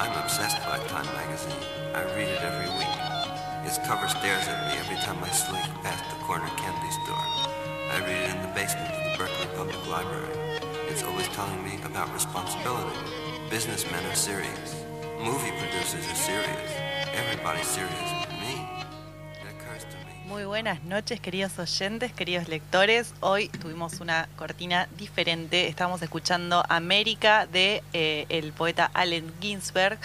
[0.00, 1.52] I'm obsessed by Time magazine.
[1.94, 2.96] I read it every week.
[3.68, 7.26] Its cover stares at me every time I slink past the corner candy store.
[7.92, 10.58] I read it in the basement of the Berkeley Public Library.
[10.88, 12.96] It's always telling me about responsibility.
[13.50, 14.86] Businessmen are serious.
[15.20, 16.72] Movie producers are serious.
[17.12, 18.19] Everybody's serious
[20.50, 23.14] buenas noches, queridos oyentes, queridos lectores.
[23.20, 25.68] Hoy tuvimos una cortina diferente.
[25.68, 29.96] Estamos escuchando América de eh, el poeta Allen Ginsberg.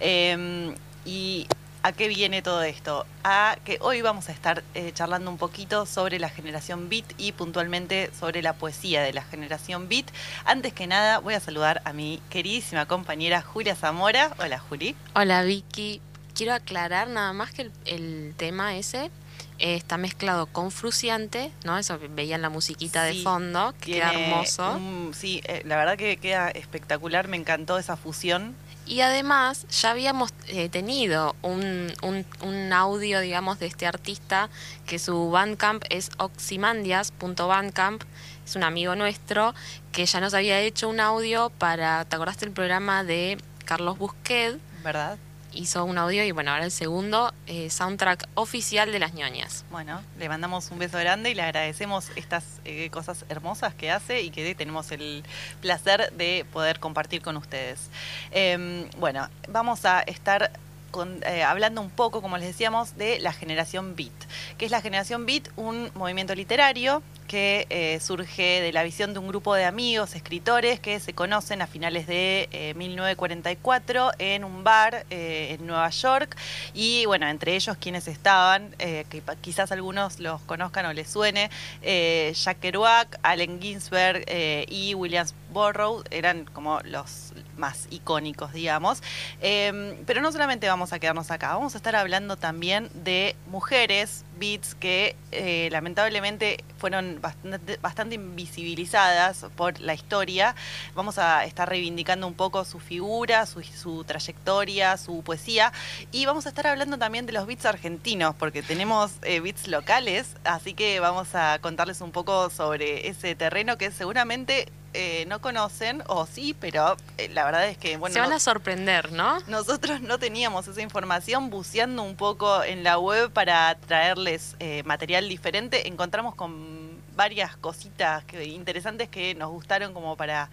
[0.00, 0.74] Eh,
[1.06, 1.46] y
[1.82, 3.06] ¿A qué viene todo esto?
[3.24, 7.32] A que hoy vamos a estar eh, charlando un poquito sobre la generación Beat y
[7.32, 10.06] puntualmente sobre la poesía de la generación Beat.
[10.44, 14.34] Antes que nada, voy a saludar a mi queridísima compañera Julia Zamora.
[14.38, 14.94] Hola, Juli.
[15.14, 16.02] Hola, Vicky.
[16.34, 19.10] Quiero aclarar nada más que el, el tema ese
[19.58, 21.78] eh, está mezclado con Fruciante, ¿no?
[21.78, 24.76] Eso veían la musiquita Sí, de fondo, que queda hermoso.
[24.76, 27.28] un- sí, eh, la verdad que queda espectacular.
[27.28, 28.54] Me encantó esa fusión.
[28.86, 34.50] Y además ya habíamos eh, tenido un, un, un audio, digamos, de este artista
[34.86, 38.02] que su Bandcamp es oximandias.bandcamp,
[38.44, 39.54] es un amigo nuestro
[39.92, 44.58] que ya nos había hecho un audio para, ¿te acordaste el programa de Carlos Busquet?
[44.82, 45.16] ¿Verdad?
[45.54, 49.64] Hizo un audio y bueno, ahora el segundo eh, soundtrack oficial de las ñoñas.
[49.70, 54.22] Bueno, le mandamos un beso grande y le agradecemos estas eh, cosas hermosas que hace
[54.22, 55.22] y que tenemos el
[55.60, 57.88] placer de poder compartir con ustedes.
[58.32, 60.50] Eh, bueno, vamos a estar
[60.90, 64.12] con- eh, hablando un poco, como les decíamos, de la generación Beat.
[64.58, 65.48] que es la generación Beat?
[65.56, 67.00] Un movimiento literario
[67.34, 71.66] eh, surge de la visión de un grupo de amigos, escritores, que se conocen a
[71.66, 76.36] finales de eh, 1944 en un bar eh, en Nueva York.
[76.72, 81.50] Y bueno, entre ellos quienes estaban, eh, que quizás algunos los conozcan o les suene,
[81.82, 89.02] eh, Jack Kerouac, Allen Ginsberg eh, y William Burroughs eran como los más icónicos, digamos.
[89.40, 94.24] Eh, pero no solamente vamos a quedarnos acá, vamos a estar hablando también de mujeres,
[94.38, 100.54] beats que eh, lamentablemente fueron bastante, bastante invisibilizadas por la historia.
[100.94, 105.72] Vamos a estar reivindicando un poco su figura, su, su trayectoria, su poesía.
[106.12, 110.36] Y vamos a estar hablando también de los beats argentinos, porque tenemos eh, beats locales,
[110.44, 116.02] así que vamos a contarles un poco sobre ese terreno que seguramente eh, no conocen,
[116.06, 119.38] o sí, pero eh, la verdad es que, bueno, Se van a sorprender, ¿no?
[119.48, 125.28] nosotros no teníamos esa información, buceando un poco en la web para traerles eh, material
[125.28, 130.48] diferente, encontramos con varias cositas que- interesantes que nos gustaron como para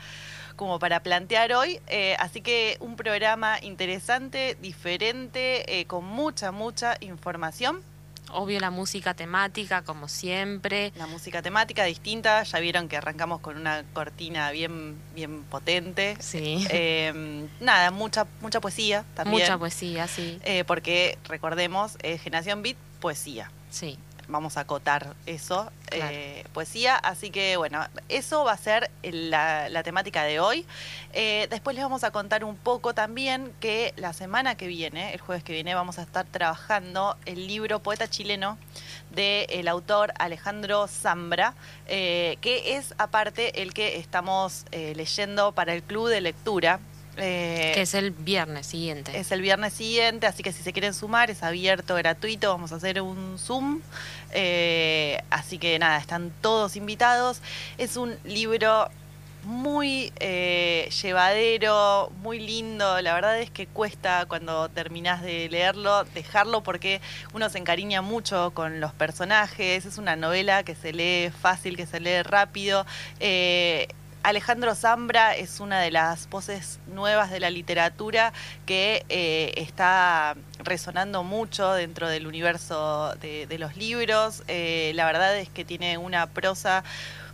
[0.57, 6.97] como para plantear hoy, Eh, así que un programa interesante, diferente, eh, con mucha, mucha
[6.99, 7.81] información.
[8.33, 10.91] Obvio la música temática, como siempre.
[10.95, 16.17] La música temática distinta, ya vieron que arrancamos con una cortina bien, bien potente.
[16.19, 16.65] Sí.
[16.69, 19.41] Eh, nada, mucha, mucha poesía también.
[19.41, 20.39] Mucha poesía, sí.
[20.43, 23.51] Eh, porque recordemos, eh, Generación Beat, poesía.
[23.69, 23.97] Sí.
[24.31, 26.05] Vamos a acotar eso, Claro.
[26.09, 26.95] eh, poesía.
[26.95, 30.65] Así que bueno, eso va a ser la, la temática de hoy.
[31.11, 35.19] Eh, después les vamos a contar un poco también que la semana que viene, el
[35.19, 38.57] jueves que viene, vamos a estar trabajando el libro Poeta Chileno
[39.09, 41.53] del autor Alejandro Zambra,
[41.87, 46.79] eh, que es aparte el que estamos leyendo para el club de lectura.
[47.23, 49.17] Eh, que es el viernes siguiente.
[49.17, 52.77] es el viernes siguiente, así que si se quieren sumar, es abierto, gratuito, vamos a
[52.77, 53.81] hacer un Zoom.
[54.31, 57.41] Eh, así que nada, están todos invitados.
[57.77, 58.89] Es un libro
[59.43, 63.01] muy eh, llevadero, muy lindo.
[63.01, 67.01] La verdad es que cuesta cuando terminás de leerlo, dejarlo porque
[67.33, 69.85] uno se encariña mucho con los personajes.
[69.85, 72.85] Es una novela que se lee fácil, que se lee rápido.
[73.19, 73.87] Eh,
[74.23, 78.33] Alejandro Zambra es una de las voces nuevas de la literatura
[78.65, 84.43] que eh, está resonando mucho dentro del universo de, de los libros.
[84.47, 86.83] Eh, la verdad es que tiene una prosa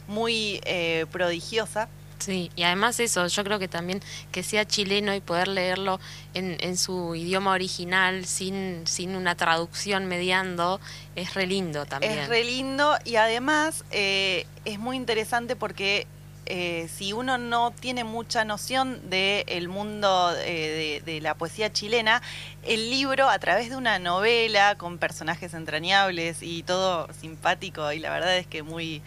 [0.08, 1.90] muy eh, prodigiosa.
[2.20, 6.00] Sí, y además eso, yo creo que también que sea chileno y poder leerlo
[6.34, 10.80] en, en su idioma original sin, sin una traducción mediando
[11.16, 12.18] es re lindo también.
[12.18, 16.08] Es re lindo y además eh, es muy interesante porque
[16.50, 22.22] eh, si uno no tiene mucha noción del mundo eh, de, de la poesía chilena,
[22.64, 28.10] el libro a través de una novela con personajes entrañables y todo simpático y la
[28.12, 29.02] verdad es que muy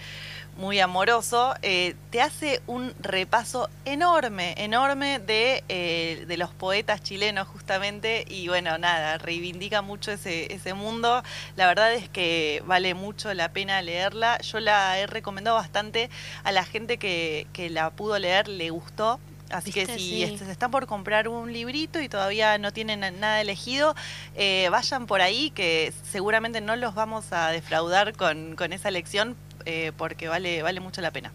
[0.57, 7.49] muy amoroso, eh, te hace un repaso enorme, enorme de, eh, de los poetas chilenos
[7.49, 11.23] justamente y bueno, nada, reivindica mucho ese, ese mundo.
[11.57, 14.39] La verdad es que vale mucho la pena leerla.
[14.41, 16.11] Yo la he recomendado bastante
[16.45, 19.19] a la gente que, que la pudo leer, le gustó.
[19.51, 20.23] Así que si Sí.
[20.23, 23.97] este, se están por comprar un librito y todavía no tienen na- nada elegido,
[24.37, 29.37] eh, vayan por ahí que seguramente no los vamos a defraudar con, con esa lección
[29.65, 31.33] eh, porque vale, vale mucho la pena.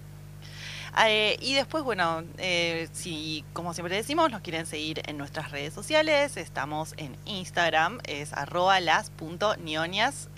[1.08, 5.74] Eh, y después, bueno, eh, si como siempre decimos, nos quieren seguir en nuestras redes
[5.74, 10.30] sociales, estamos en Instagram, es arroba las.nionias,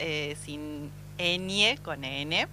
[0.43, 2.47] sin ñ con n.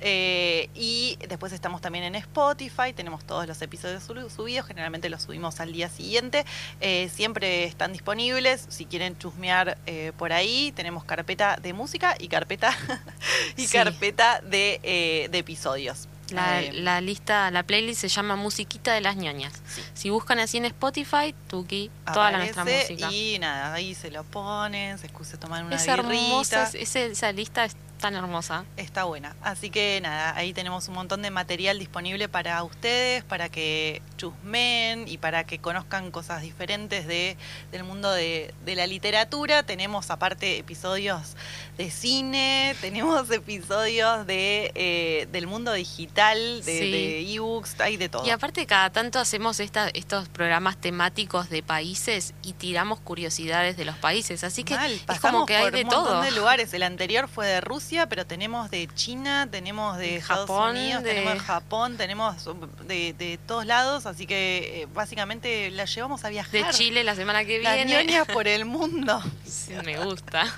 [0.00, 5.22] Eh, y después estamos también en Spotify, tenemos todos los episodios su- subidos, generalmente los
[5.22, 6.44] subimos al día siguiente,
[6.80, 12.28] Eh, siempre están disponibles, si quieren chusmear eh, por ahí, tenemos carpeta de música y
[12.28, 12.76] carpeta,
[13.56, 13.72] y Sí.
[13.72, 16.08] carpeta de, eh, de episodios.
[16.30, 19.52] La, Eh, la lista, la playlist se llama Musiquita de las ñoñas.
[19.68, 19.80] Sí.
[19.94, 23.12] Si buscan así en Spotify, Tuki, toda la nuestra música.
[23.12, 26.02] Y nada, ahí se lo ponen, se excusa tomar una Es birrita.
[26.02, 28.64] hermosa, es- esa lista es tan hermosa.
[28.76, 29.34] Está buena.
[29.42, 35.08] Así que nada, ahí tenemos un montón de material disponible para ustedes, para que chusmen
[35.08, 37.36] y para que conozcan cosas diferentes de,
[37.72, 39.62] del mundo de, de la literatura.
[39.62, 41.36] Tenemos aparte episodios
[41.78, 46.90] de cine, tenemos episodios de, eh, del mundo digital, de, Sí.
[46.90, 48.26] de ebooks, hay de todo.
[48.26, 53.84] Y aparte cada tanto hacemos esta, estos programas temáticos de países y tiramos curiosidades de
[53.84, 56.22] los países, así que Mal, es como que hay por de un montón todo.
[56.22, 56.72] de lugares.
[56.74, 61.08] El anterior fue de Rusia, pero tenemos de China, tenemos de Estados Japón, Unidos, de-
[61.10, 62.44] tenemos de Japón, tenemos
[62.86, 66.50] de, de todos lados, así que eh, básicamente la llevamos a viajar.
[66.52, 67.92] De Chile la semana que Las viene.
[68.04, 69.22] ñoñas por el mundo.
[69.44, 70.44] Sí, me gusta.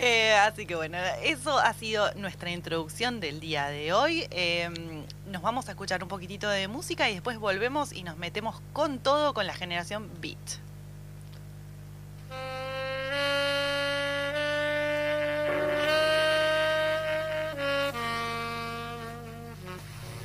[0.00, 4.26] Eh, así que bueno, eso ha sido nuestra introducción del día de hoy.
[4.30, 4.68] Eh,
[5.26, 8.98] nos vamos a escuchar un poquitito de música y después volvemos y nos metemos con
[9.00, 10.38] todo con la generación Beat.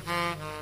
[0.06, 0.53] Mm-hmm.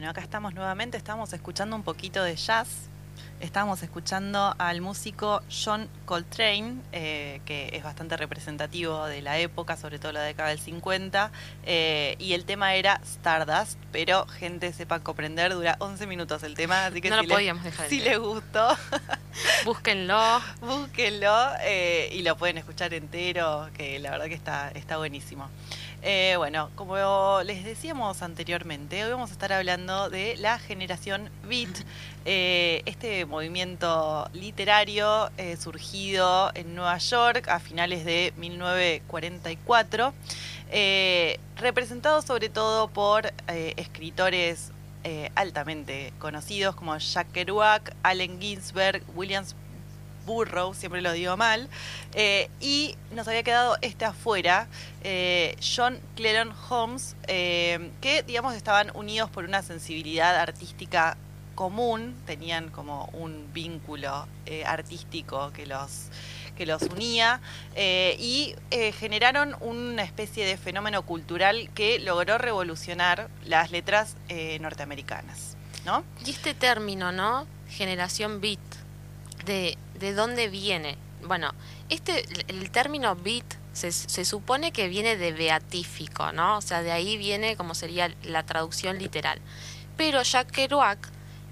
[0.00, 2.88] Bueno, acá estamos nuevamente, estamos escuchando un poquito de jazz.
[3.38, 9.98] Estamos escuchando al músico John Coltrane, eh, que es bastante representativo de la época, sobre
[9.98, 11.30] todo la década del 50,
[11.66, 16.86] eh, y el tema era Stardust, pero gente sepa comprender, dura 11 minutos el tema,
[16.86, 18.68] así que No si, lo les- podíamos dejar si les gustó,
[19.66, 20.40] Búsquenlo.
[20.62, 25.50] búsquenlo eh, y lo pueden escuchar entero, que la verdad que está, está buenísimo.
[26.02, 31.84] Eh, bueno, como les decíamos anteriormente, hoy vamos a estar hablando de la generación Beat,
[32.24, 40.14] eh, este movimiento literario eh, surgido en Nueva York a finales de 1944,
[40.70, 44.72] eh, representado sobre todo por escritores
[45.34, 49.54] altamente conocidos como Jack Kerouac, Allen Ginsberg, Williams
[50.26, 51.68] Burroughs, siempre lo digo mal,
[52.14, 54.68] eh, y nos había quedado este afuera,
[55.04, 61.16] eh, John Cleron Holmes, eh, que digamos estaban unidos por una sensibilidad artística
[61.54, 64.26] común, tenían como un vínculo
[64.64, 66.08] artístico que los
[66.56, 67.40] que los unía
[67.76, 68.54] y
[68.98, 74.16] generaron una especie de fenómeno cultural que logró revolucionar las letras
[74.58, 76.02] norteamericanas, ¿no?
[76.24, 77.46] Y este término, ¿no?
[77.68, 78.58] Generación beat,
[79.44, 80.96] ¿de, de dónde viene?
[81.24, 81.52] Bueno,
[81.88, 86.56] este, el término beat se, se supone que viene de beatífico, ¿no?
[86.58, 89.38] O sea, de ahí viene como sería la traducción literal.
[89.96, 90.98] Pero Jack Kerouac,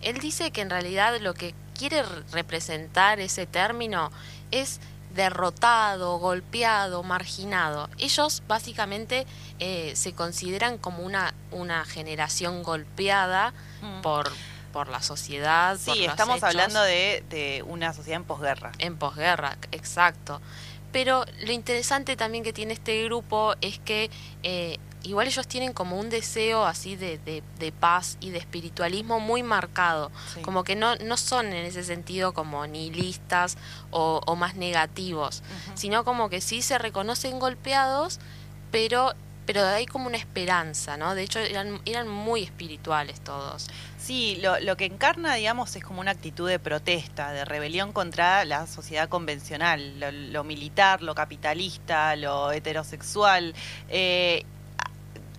[0.00, 4.10] él dice que en realidad lo que quiere re- representar ese término
[4.50, 4.80] es
[5.14, 7.88] derrotado, golpeado, marginado.
[7.98, 9.26] Ellos básicamente
[9.58, 14.00] eh, se consideran como una, una generación golpeada Mm.
[14.02, 14.28] por,
[14.68, 15.78] por la sociedad.
[15.84, 16.48] por Sí, los estamos hechos.
[16.50, 18.72] hablando de, de una sociedad en posguerra.
[18.78, 20.40] En posguerra, exacto.
[20.92, 24.10] Pero lo interesante también que tiene este grupo es que
[24.42, 29.20] eh, igual ellos tienen como un deseo así de, de- de paz y de espiritualismo
[29.20, 30.10] muy marcado.
[30.34, 30.40] Sí.
[30.40, 33.58] Como que no, no son en ese sentido como nihilistas
[33.90, 35.42] o, o más negativos,
[35.74, 38.18] sino como que sí se reconocen golpeados,
[38.70, 39.12] pero,
[39.48, 41.14] pero hay como una esperanza, ¿no?
[41.14, 43.68] De hecho eran, muy espirituales todos.
[43.96, 48.66] Sí, lo, que encarna, digamos, es como una actitud de protesta, de rebelión contra la
[48.66, 53.54] sociedad convencional, lo, militar, lo capitalista, lo heterosexual,
[53.88, 54.44] eh,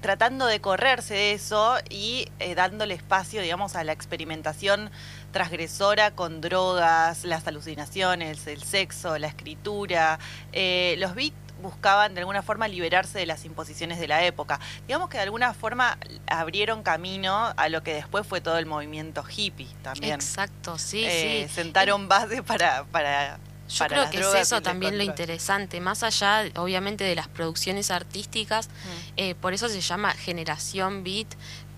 [0.01, 4.89] tratando de correrse de eso y eh, dándole espacio, digamos, a la experimentación
[5.31, 10.17] transgresora con drogas, las alucinaciones, el sexo, la escritura.
[10.51, 11.13] Eh, los
[11.61, 14.59] buscaban de alguna forma liberarse de las imposiciones de la época.
[14.87, 15.97] Digamos que de alguna forma
[16.27, 20.13] abrieron camino a lo que después fue todo el movimiento hippie también.
[20.13, 21.53] Exacto, sí, Eh, sí.
[21.55, 23.37] Sentaron base para, para,
[23.69, 27.91] Yo para creo que es eso también lo interesante, más allá, obviamente, de las producciones
[27.91, 29.13] artísticas, Mm.
[29.17, 31.27] eh, por eso se llama generación beat,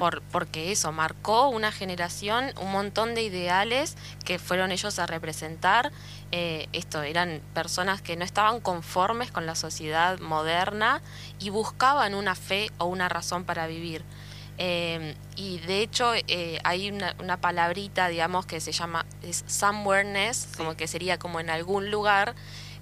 [0.02, 5.92] por, porque eso marcó una generación, un montón de ideales que fueron ellos a representar.
[6.32, 11.04] eh, esto eran personas que no estaban conformes con la sociedad moderna
[11.38, 14.04] y buscaban una fe o una razón para vivir.
[14.58, 20.48] Eh, y de hecho eh, hay una, una palabrita, digamos, que se llama es somewhereness,
[20.58, 22.34] como que sería como en algún lugar,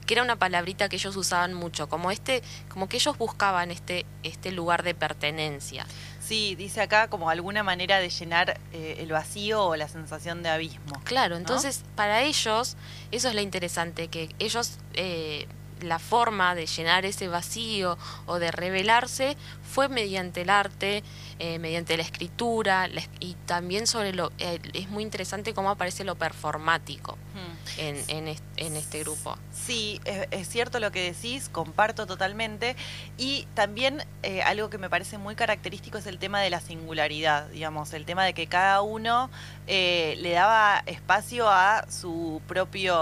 [0.10, 4.08] que era una palabrita que ellos usaban mucho, como este, como que ellos buscaban este,
[4.24, 5.86] este lugar de pertenencia.
[6.30, 10.50] Sí, dice acá como alguna manera de llenar eh, el vacío o la sensación de
[10.50, 11.02] abismo.
[11.04, 12.78] Claro, entonces para ellos
[13.10, 15.48] eso es lo interesante, que ellos eh,
[15.82, 19.38] la forma de llenar ese vacío o de revelarse
[19.72, 21.04] fue mediante el arte,
[21.40, 26.04] eh, mediante la escritura la y también sobre lo eh, es muy interesante cómo aparece
[26.04, 27.80] lo performático Mm.
[27.80, 29.38] en, en, est- en este grupo.
[29.54, 32.76] Sí, es, es cierto lo que decís, comparto totalmente.
[33.18, 37.48] Y también eh, algo que me parece muy característico es el tema de la singularidad,
[37.50, 39.30] digamos, el tema de que cada uno
[39.68, 42.96] eh, le daba espacio a su propio,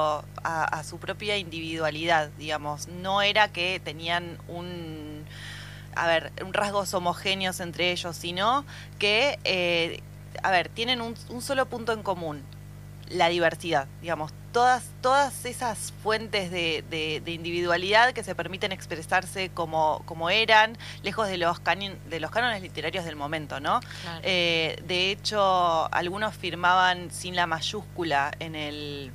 [0.43, 2.88] a, a su propia individualidad, digamos.
[2.89, 5.16] No era que tenían un
[6.04, 8.66] a ver, rasgos homogéneos entre ellos, sino
[9.00, 10.01] que, eh,
[10.44, 12.42] a ver, tienen un, un solo punto en común,
[13.10, 19.50] la diversidad, digamos, todas, todas esas fuentes de, de- de individualidad que se permiten expresarse
[19.54, 23.80] como, como eran, lejos de los, canin- de los cánones literarios del momento, ¿no?
[24.01, 24.20] Claro.
[24.24, 29.12] Eh, de hecho, algunos firmaban sin la mayúscula en el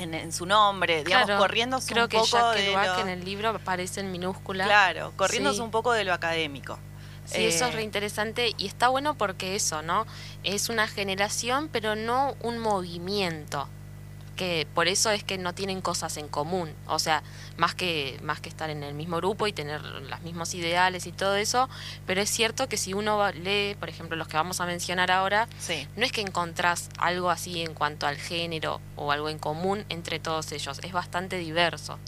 [0.00, 3.08] en, en su nombre, digamos, Claro, corriéndose Creo un que poco Jack de lo- en
[3.08, 4.64] el libro aparece en minúscula.
[4.64, 5.62] Claro, corriéndose Sí.
[5.62, 6.78] un poco de lo académico.
[7.26, 10.04] Sí, eso es Eh, re interesante y está bueno porque eso, ¿no?
[10.42, 13.68] Es una generación, pero no un movimiento.
[14.40, 17.22] Que por eso es que no tienen cosas en común, o sea,
[17.58, 21.12] más que más que estar en el mismo grupo y tener los mismos ideales y
[21.12, 21.68] todo eso,
[22.06, 25.46] pero es cierto que si uno lee, por ejemplo, los que vamos a mencionar ahora,
[25.58, 25.86] Sí.
[25.94, 30.18] no es que encontrás algo así en cuanto al género o algo en común entre
[30.20, 31.98] todos ellos, es bastante diverso.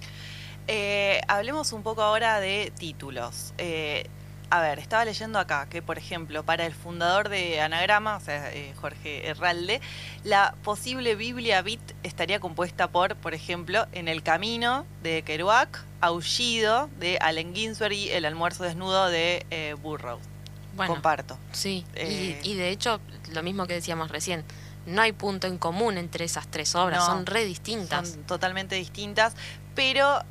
[0.69, 3.53] Eh, hablemos un poco ahora de títulos.
[3.59, 4.07] Eh,
[4.52, 8.52] a ver, estaba leyendo acá que, por ejemplo, para el fundador de Anagrama, o sea,
[8.52, 9.80] eh, Jorge Herralde,
[10.25, 16.90] la posible Biblia Beat estaría compuesta por, por ejemplo, En el Camino de Kerouac, Aullido
[17.00, 20.23] de Allen Ginsberg y El Almuerzo Desnudo de eh, Burroughs.
[20.76, 21.38] Bueno, Comparto.
[21.52, 23.00] sí, Eh, y, y de hecho,
[23.32, 24.44] lo mismo que decíamos recién,
[24.85, 28.11] no hay punto en común entre esas tres obras, No, son re distintas.
[28.11, 29.35] Son totalmente distintas,
[29.75, 30.23] pero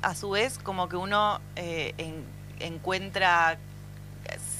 [0.00, 3.58] a su vez como que uno en- encuentra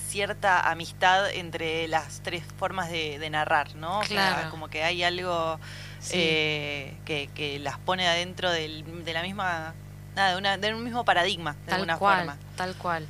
[0.08, 3.98] cierta amistad entre las tres formas de, de narrar, ¿no?
[4.00, 4.50] O sea, Claro.
[4.50, 5.58] como que hay algo
[6.00, 6.12] Sí.
[6.16, 9.74] eh, que, que las pone adentro del- de la misma,
[10.16, 12.38] nada, de, una, de un mismo paradigma, de tal alguna cual, forma.
[12.56, 13.06] tal cual.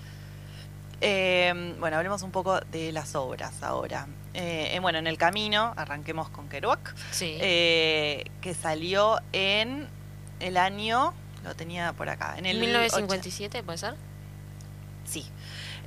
[1.00, 4.08] Eh, bueno, hablemos un poco de las obras ahora.
[4.34, 7.36] Eh, bueno, en el camino, arranquemos con Kerouac Sí.
[7.40, 9.86] eh, que salió en
[10.40, 13.94] el año, lo tenía por acá, en el 1957, ¿puede ser?
[15.08, 15.24] Sí.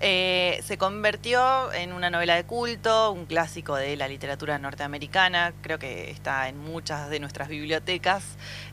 [0.03, 5.77] Eh, se convirtió en una novela de culto, un clásico de la literatura norteamericana, creo
[5.77, 8.23] que está en muchas de nuestras bibliotecas.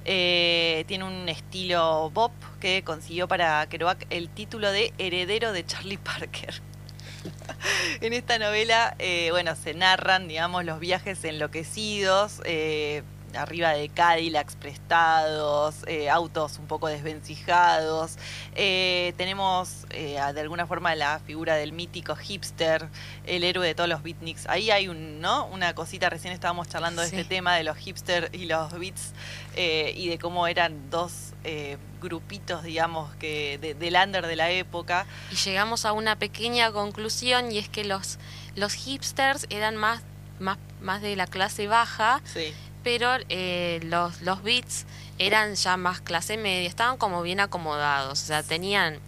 [0.07, 5.99] Eh, tiene un estilo pop que consiguió para Kerouac el título de Heredero de Charlie
[5.99, 6.63] Parker.
[8.01, 12.41] en esta novela, eh, bueno, se narran, digamos, los viajes enloquecidos,
[13.39, 18.17] arriba de Cadillacs prestados, eh, autos un poco desvencijados.
[18.55, 22.89] Eh, tenemos eh, de alguna forma la figura del mítico hipster,
[23.25, 24.47] el héroe de todos los beatniks.
[24.49, 25.47] Ahí hay un, ¿no?
[25.47, 27.17] una cosita, recién estábamos charlando de Sí.
[27.17, 29.13] este tema de los hipster y los beats
[29.57, 31.33] y de cómo eran dos
[32.01, 35.07] grupitos, digamos, que de, del under de la época.
[35.33, 38.19] Y llegamos a una pequeña conclusión y es que los,
[38.55, 40.03] los hipsters eran más,
[40.39, 42.53] más, más de la clase baja, Sí.
[42.89, 44.87] Pero eh, los, los beats
[45.19, 48.99] eran ya más clase media, estaban como bien acomodados, o sea, tenían,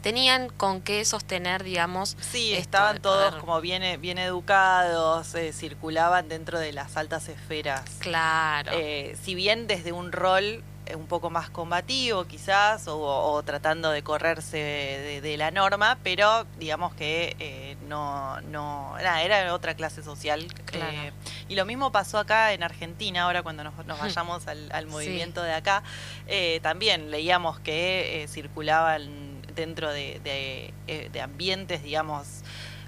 [0.00, 5.52] tenían con qué sostener, digamos, Sí, esto estaban todos como bien, eh, bien educados, eh,
[5.52, 7.84] circulaban dentro de las altas esferas.
[7.98, 8.72] Claro.
[8.72, 10.62] Eh, si bien desde un rol
[10.94, 16.46] un poco más combativo quizás, o, o tratando de correrse de, de la norma, pero
[16.58, 20.46] digamos que eh, no, no nada, era otra clase social.
[20.66, 20.92] Claro.
[20.92, 21.12] Eh,
[21.48, 24.90] y lo mismo pasó acá en Argentina, ahora cuando nos, nos vayamos al, al Sí.
[24.90, 25.82] movimiento de acá,
[26.26, 32.42] eh, también leíamos que circulaban dentro de, de, de ambientes, digamos,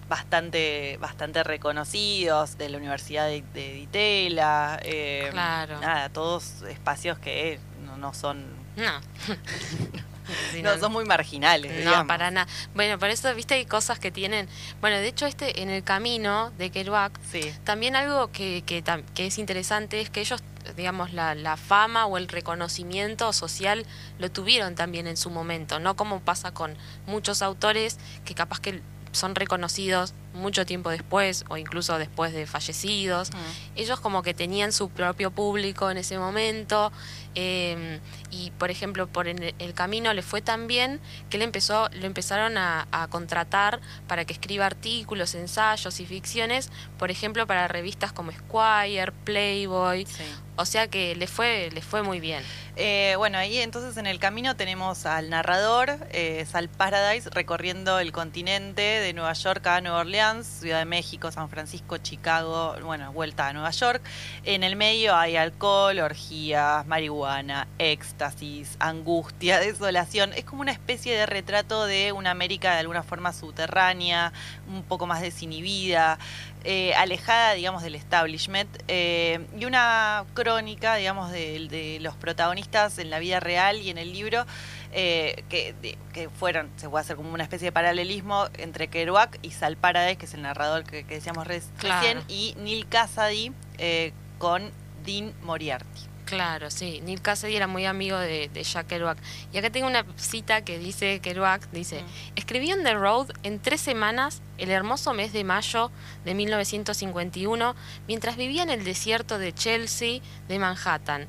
[0.08, 4.80] bastante bastante reconocidos de la Universidad de, de Ditela.
[4.82, 5.80] eh, Claro.
[5.80, 8.44] Nada, todos espacios que no, no son
[8.76, 9.00] No.
[10.52, 11.72] Sí, no, son muy marginales.
[11.72, 12.06] No, digamos.
[12.06, 12.46] para nada.
[12.74, 14.46] Bueno, por eso, viste, hay cosas que tienen.
[14.82, 19.26] Bueno, de hecho, este en el camino de Kerouac, Sí, también algo que, que, que
[19.26, 20.42] es interesante es que ellos,
[20.76, 23.86] digamos, la, la fama o el reconocimiento social
[24.18, 28.82] lo tuvieron también en su momento, no como pasa con muchos autores que capaz que
[29.12, 33.30] son reconocidos mucho tiempo después o incluso después de fallecidos.
[33.30, 33.76] Mm.
[33.76, 36.92] Ellos como que tenían su propio público en ese momento
[37.34, 41.44] eh, y por ejemplo por en el, el camino le fue tan bien que le
[41.44, 47.46] empezó, lo empezaron a, a contratar para que escriba artículos, ensayos y ficciones, por ejemplo
[47.46, 50.24] para revistas como Squire, Playboy, sí.
[50.56, 52.42] o sea que le fue, le fue muy bien.
[52.76, 58.12] Eh, bueno, ahí entonces en el camino tenemos al narrador, eh, Sal Paradise, recorriendo el
[58.12, 63.52] continente de Nueva York a Nueva Ciudad de México, San Francisco, Chicago, bueno, vuelta a
[63.52, 64.02] Nueva York.
[64.42, 70.32] En el medio hay alcohol, orgías, marihuana, éxtasis, angustia, desolación.
[70.32, 74.32] Es como una especie de retrato de una América de alguna forma subterránea,
[74.68, 76.18] un poco más desinhibida,
[76.64, 83.20] eh, alejada, digamos, del establishment, eh, y una crónica, digamos, de los protagonistas en la
[83.20, 84.46] vida real y en el libro,
[84.92, 89.38] eh, que, de- que fueron, se puede hacer como una especie de paralelismo entre Kerouac
[89.42, 91.46] y Sal Paradise, que es el narrador que, que decíamos
[91.78, 92.00] Claro.
[92.00, 94.70] recién, y Neil Cassady eh, con
[95.04, 96.02] Dean Moriarty.
[96.24, 97.00] Claro, sí.
[97.04, 99.16] Neil Cassady era muy amigo de, de Jack Kerouac.
[99.50, 102.06] Y acá tengo una cita que dice Kerouac, dice, Mm.
[102.36, 105.90] escribí en The Road en tres semanas el hermoso mes de mayo
[106.26, 107.74] de 1951
[108.06, 111.26] mientras vivía en el desierto de Chelsea de Manhattan,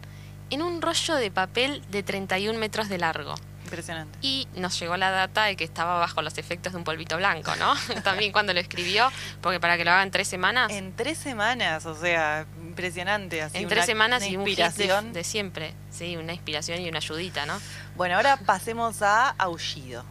[0.49, 3.35] en un rollo de papel de 31 metros de largo.
[3.63, 4.17] Impresionante.
[4.21, 7.55] Y nos llegó la data de que estaba bajo los efectos de un polvito blanco,
[7.57, 7.75] ¿no?
[8.03, 10.71] También cuando lo escribió, porque para que lo hagan tres semanas...
[10.71, 13.43] En tres semanas, o sea, impresionante.
[13.43, 15.13] Así, en una- tres semanas una y un hit de, inspiración.
[15.13, 15.73] de siempre.
[15.91, 17.59] Sí, una inspiración y una ayudita, ¿no?
[17.95, 20.03] Bueno, ahora pasemos a Aullido.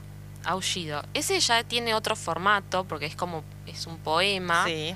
[0.44, 1.02] Aullido.
[1.14, 4.64] Ese ya tiene otro formato porque es como, es un poema.
[4.66, 4.94] Sí.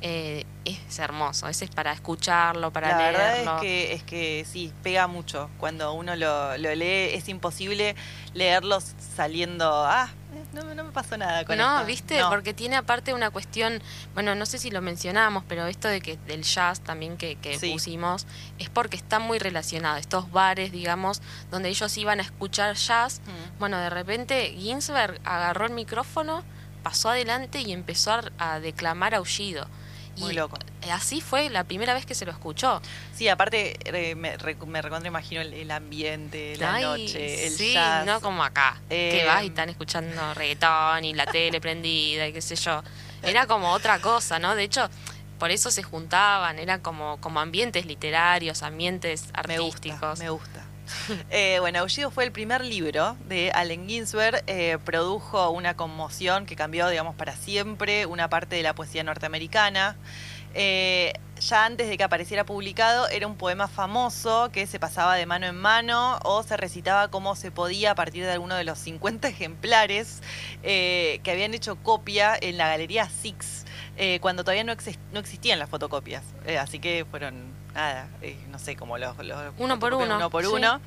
[0.00, 1.48] Eh, es hermoso.
[1.48, 3.54] Ese es para escucharlo, para la verdad leerlo.
[3.56, 5.50] es que, es que sí, pega mucho.
[5.58, 7.96] Cuando uno lo, lo lee, es imposible
[8.34, 9.68] leerlos saliendo.
[9.86, 10.08] Ah,
[10.52, 11.86] no, no me pasó nada con no, esto".
[11.86, 12.28] viste, No.
[12.30, 13.82] porque tiene aparte una cuestión,
[14.14, 17.58] bueno, no sé si lo mencionamos, pero esto de que del jazz también que, que
[17.58, 17.72] Sí.
[17.72, 18.26] pusimos,
[18.58, 19.96] es porque está muy relacionado.
[19.96, 23.58] Estos bares, digamos, donde ellos iban a escuchar jazz, Mm.
[23.58, 26.44] bueno, de repente Ginsberg agarró el micrófono,
[26.84, 29.66] pasó adelante y empezó a, a declamar aullido.
[30.20, 30.58] Muy y loco.
[30.92, 32.80] así fue la primera vez que se lo escuchó.
[33.14, 37.74] Sí, aparte eh, me, me recontra imagino el, el ambiente, la Ay, noche, el sí,
[37.74, 38.06] jazz.
[38.06, 42.32] no como acá, que Eh, vas y están escuchando reggaetón y la tele prendida y
[42.32, 42.82] qué sé yo.
[43.22, 44.54] Era como otra cosa, ¿no?
[44.54, 44.88] De hecho,
[45.38, 50.18] por eso se juntaban, eran como, como ambientes literarios, ambientes Me gusta, artísticos.
[50.18, 50.64] me gusta.
[51.30, 54.42] Eh, bueno, Aullido fue el primer libro de Allen Ginsberg.
[54.46, 59.96] eh, produjo una conmoción que cambió, digamos, para siempre una parte de la poesía norteamericana.
[60.54, 65.26] Eh, ya antes de que apareciera publicado, era un poema famoso que se pasaba de
[65.26, 68.78] mano en mano o se recitaba como se podía a partir de alguno de los
[68.78, 70.20] 50 ejemplares
[70.62, 73.66] eh, que habían hecho copia en la Galería Six
[73.98, 76.22] eh, cuando todavía no, exis- no existían las fotocopias.
[76.58, 77.34] Así que fueron,
[77.78, 80.50] nada, eh, no sé, como los, los Uno por uno, uno por sí.
[80.52, 80.80] uno.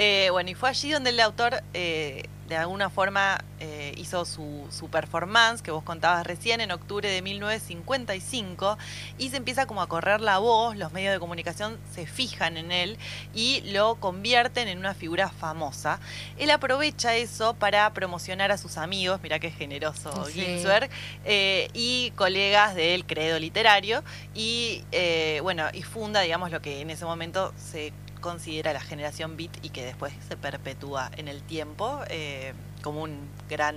[0.00, 4.66] Eh, bueno, y fue allí donde el autor eh, de alguna forma eh, hizo su,
[4.70, 8.78] su performance que vos contabas recién en octubre de 1955
[9.18, 12.72] y se empieza como a correr la voz, los medios de comunicación se fijan en
[12.72, 12.96] él
[13.34, 16.00] y lo convierten en una figura famosa.
[16.38, 20.40] Él aprovecha eso para promocionar a sus amigos, mirá qué generoso Sí.
[20.40, 20.90] Ginsberg,
[21.24, 24.02] eh, y colegas del credo literario
[24.34, 29.36] y eh, bueno, y funda, digamos, lo que en ese momento se considera la generación
[29.36, 33.76] beat y que después se perpetúa en el tiempo eh, como un gran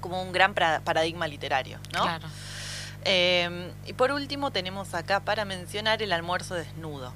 [0.00, 2.02] como un gran paradigma literario, ¿no?
[2.02, 2.28] Claro.
[3.04, 7.12] Eh, y por último tenemos acá para mencionar el almuerzo desnudo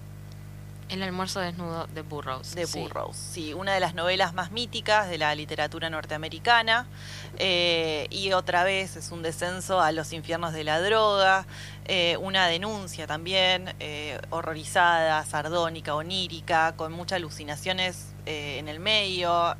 [0.90, 2.56] El almuerzo desnudo de Burroughs.
[2.56, 2.80] de sí.
[2.80, 6.88] Burroughs, sí, una de las novelas más míticas de la literatura norteamericana
[7.38, 11.46] eh, y otra vez es un descenso a los infiernos de la droga,
[11.84, 19.56] eh, una denuncia también eh, horrorizada, sardónica, onírica, con muchas alucinaciones en el medio.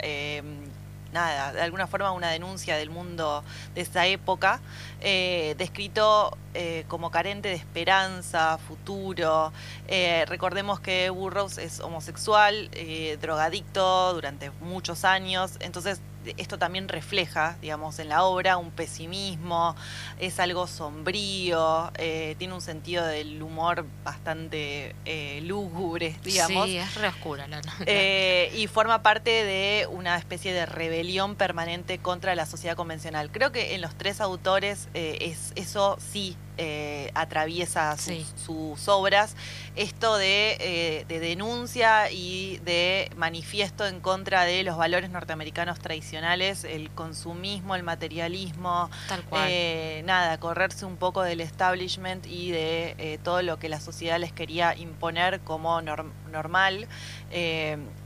[1.12, 3.42] Nada, de alguna forma una denuncia del mundo
[3.74, 4.60] de esa época,
[5.00, 9.52] eh, descrito eh, como carente de esperanza, futuro,
[9.88, 16.00] eh, recordemos que Burroughs es homosexual, eh, drogadicto durante muchos años, entonces
[16.36, 19.74] esto también refleja, digamos, en la obra un pesimismo,
[20.18, 26.66] es algo sombrío, eh, tiene un sentido del humor bastante eh, lúgubre, digamos.
[26.66, 27.84] Sí, es re oscura la novela.
[27.86, 33.30] Eh, y forma parte de una especie de rebelión permanente contra la sociedad convencional.
[33.30, 38.26] Creo que en los tres autores eh, es, eso sí eh, atraviesa sus, Sí.
[38.44, 39.34] sus obras.
[39.76, 46.64] Esto de, eh, de denuncia y de manifiesto en contra de los valores norteamericanos tradicionales,
[46.64, 49.46] el consumismo, el materialismo, Tal cual.
[49.48, 54.32] eh, nada, correrse un poco del establishment y de todo lo que la sociedad les
[54.32, 56.86] quería imponer como norm- normal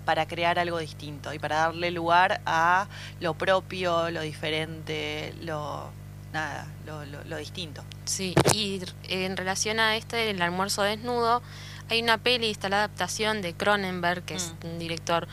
[0.04, 2.86] para crear algo distinto y para darle lugar a
[3.20, 5.90] lo propio, lo diferente, lo
[6.34, 7.82] nada, lo, lo- lo distinto.
[8.04, 11.42] Sí, y en relación a este, el almuerzo desnudo,
[11.88, 14.66] hay una peli, está la adaptación de Cronenberg, que es Mm.
[14.66, 15.26] un director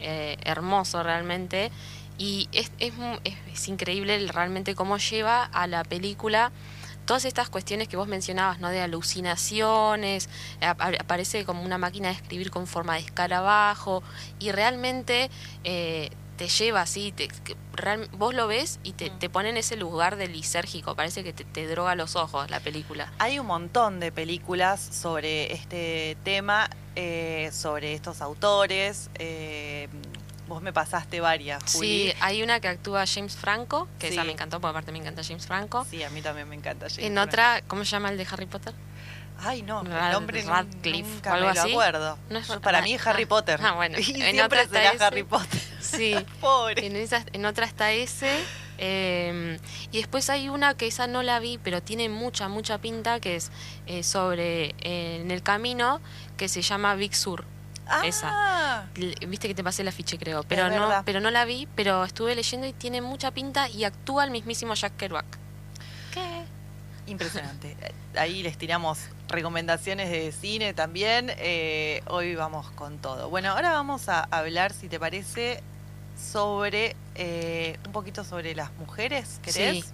[0.00, 1.70] eh, hermoso realmente,
[2.18, 2.92] y es, es,
[3.24, 6.52] es- es increíble realmente cómo lleva a la película
[7.04, 8.68] todas estas cuestiones que vos mencionabas, ¿no?
[8.68, 10.28] De alucinaciones,
[10.60, 14.02] apa- aparece como una máquina de escribir con forma de escarabajo,
[14.38, 15.30] y realmente...
[15.64, 19.18] eh, te lleva así, te- que real- vos lo ves y te, Mm.
[19.18, 22.60] te pone en ese lugar de lisérgico, parece que te, te droga los ojos la
[22.60, 23.12] película.
[23.18, 29.10] Hay un montón de películas sobre este tema, eh, sobre estos autores.
[29.18, 29.88] eh,
[30.48, 31.88] vos me pasaste varias, Juli.
[32.10, 35.22] Sí, hay una que actúa James Franco, que esa me encantó, porque aparte me encanta
[35.22, 35.84] James Franco.
[35.90, 36.86] Sí, a mí también me encanta.
[36.88, 37.28] James en Franco.
[37.28, 38.72] otra, ¿cómo se llama el de Harry Potter?
[39.40, 41.70] Ay, no, Rad- el nombre Radcliffe, nunca algo me lo así.
[41.70, 42.18] acuerdo.
[42.28, 43.60] No es- Para ah, mí es Harry ah, Potter.
[43.62, 45.04] ah, bueno, Y en siempre otra será ese.
[45.04, 45.60] Harry Potter.
[45.80, 46.14] Sí.
[46.40, 46.84] Pobre.
[46.86, 48.32] En, esa, en otra está ese.
[48.78, 49.58] eh,
[49.92, 53.36] y después hay una que esa no la vi, pero tiene mucha, mucha pinta, que
[53.36, 53.50] es
[53.86, 56.00] eh, sobre eh, en el camino,
[56.36, 57.44] que se llama Big Sur.
[57.86, 58.88] ah, esa.
[59.26, 60.42] Viste que te pasé el afiche, creo.
[60.42, 61.02] Pero Es no, verdad.
[61.06, 64.74] pero no la vi, pero estuve leyendo y tiene mucha pinta y actúa el mismísimo
[64.74, 65.26] Jack Kerouac.
[67.08, 67.76] Impresionante.
[68.16, 71.32] Ahí les tiramos recomendaciones de cine también.
[71.38, 73.30] Eh, hoy vamos con todo.
[73.30, 75.62] Bueno, ahora vamos a hablar, si te parece,
[76.16, 79.40] sobre eh, un poquito sobre las mujeres.
[79.42, 79.84] ¿Querés?
[79.84, 79.92] Sí.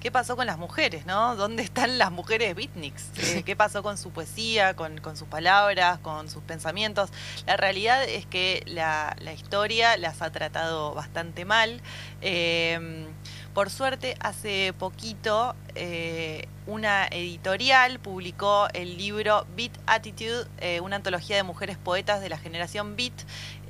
[0.00, 1.36] ¿Qué pasó con las mujeres, no?
[1.36, 3.04] ¿Dónde están las mujeres beatniks?
[3.18, 7.10] Eh, ¿Qué pasó con su poesía, con, con sus palabras, con sus pensamientos?
[7.46, 11.80] La realidad es que la, la historia las ha tratado bastante mal.
[12.20, 13.06] Eh,
[13.54, 21.36] por suerte, hace poquito eh, una editorial publicó el libro Beat Attitude, eh, una antología
[21.36, 23.12] de mujeres poetas de la generación Beat,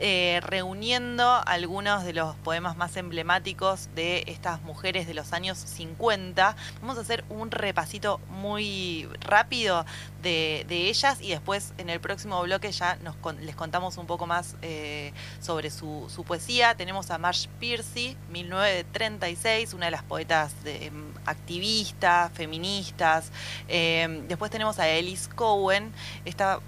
[0.05, 6.57] eh, reuniendo algunos de los poemas más emblemáticos de estas mujeres de los años 50.
[6.81, 9.87] Vamos a hacer un repasito muy rápido
[10.21, 14.57] de, ellas y después en el próximo bloque ya nos les contamos un poco más
[14.63, 16.75] eh, sobre su, poesía.
[16.75, 23.31] Tenemos a Marge Piercy, 1936, una de las poetas de, em, activistas, feministas.
[23.69, 25.93] Eh, después tenemos a Elise Cowen,
[26.25, 26.59] esta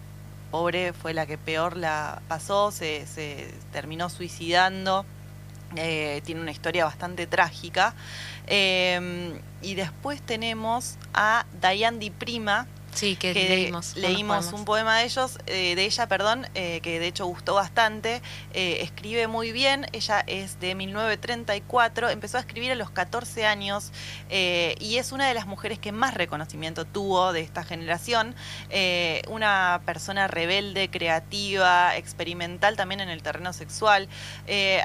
[0.54, 5.04] pobre fue la que peor la pasó, se, se terminó suicidando.
[5.74, 7.92] Eh, tiene una historia bastante trágica.
[8.46, 14.52] Eh, y después tenemos a Diane Di Prima, Sí, que, que leímos.
[14.52, 18.22] un poema de ellos, eh, de ella, perdón, eh, que de hecho gustó bastante.
[18.52, 19.86] Eh, escribe muy bien.
[19.92, 22.10] Ella es de 1934.
[22.10, 23.92] Empezó a escribir a los 14 años
[24.30, 28.34] eh, y es una de las mujeres que más reconocimiento tuvo de esta generación.
[29.28, 34.08] Una persona rebelde, creativa, experimental también en el terreno sexual.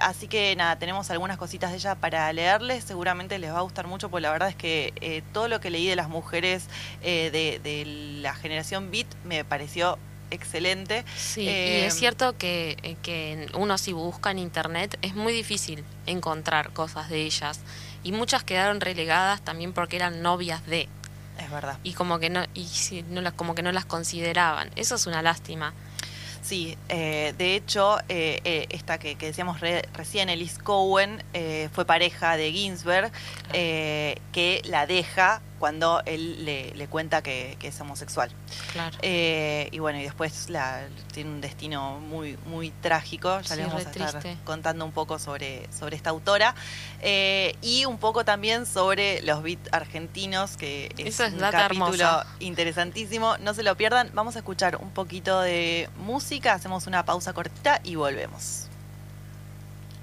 [0.02, 2.84] Así que nada, tenemos algunas cositas de ella para leerles.
[2.84, 5.88] Seguramente les va a gustar mucho, porque la verdad es que todo lo que leí
[5.88, 6.67] de las mujeres
[7.02, 7.86] eh, de, de
[8.21, 9.97] la generación Beat me pareció
[10.31, 11.03] excelente.
[11.17, 15.83] Sí, y es cierto que, eh, que uno si busca en internet es muy difícil
[16.05, 17.59] encontrar cosas de ellas.
[18.03, 20.88] Y muchas quedaron relegadas también porque eran novias de.
[21.39, 21.77] Es verdad.
[21.83, 22.67] Y como que no, y
[23.09, 24.69] no las, como que no las consideraban.
[24.75, 25.73] Eso es una lástima.
[26.41, 31.21] Sí, eh, de hecho, eh, esta que, que decíamos re- recién, Elise Cowen,
[31.73, 33.12] fue pareja de Ginsberg,
[33.51, 38.32] que la deja cuando él le, le cuenta que, que es homosexual.
[38.74, 38.98] Claro.
[39.02, 43.39] Eh, y bueno, y después la, tiene un destino muy, muy trágico.
[43.41, 44.38] Ya Sí, les vamos a estar triste.
[44.45, 46.56] contando un poco sobre, sobre esta autora.
[47.02, 51.86] Eh, y un poco también sobre los beat argentinos, que es Eso es un capítulo
[51.93, 52.28] hermosa.
[52.39, 53.38] interesantísimo.
[53.39, 54.10] No se lo pierdan.
[54.13, 58.65] Vamos a escuchar un poquito de música, hacemos una pausa cortita y volvemos.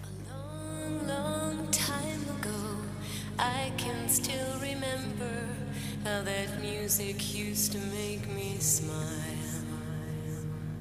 [0.02, 2.82] A long, long time ago,
[3.38, 4.65] I can still remember
[6.06, 8.94] how that music used to make me smile.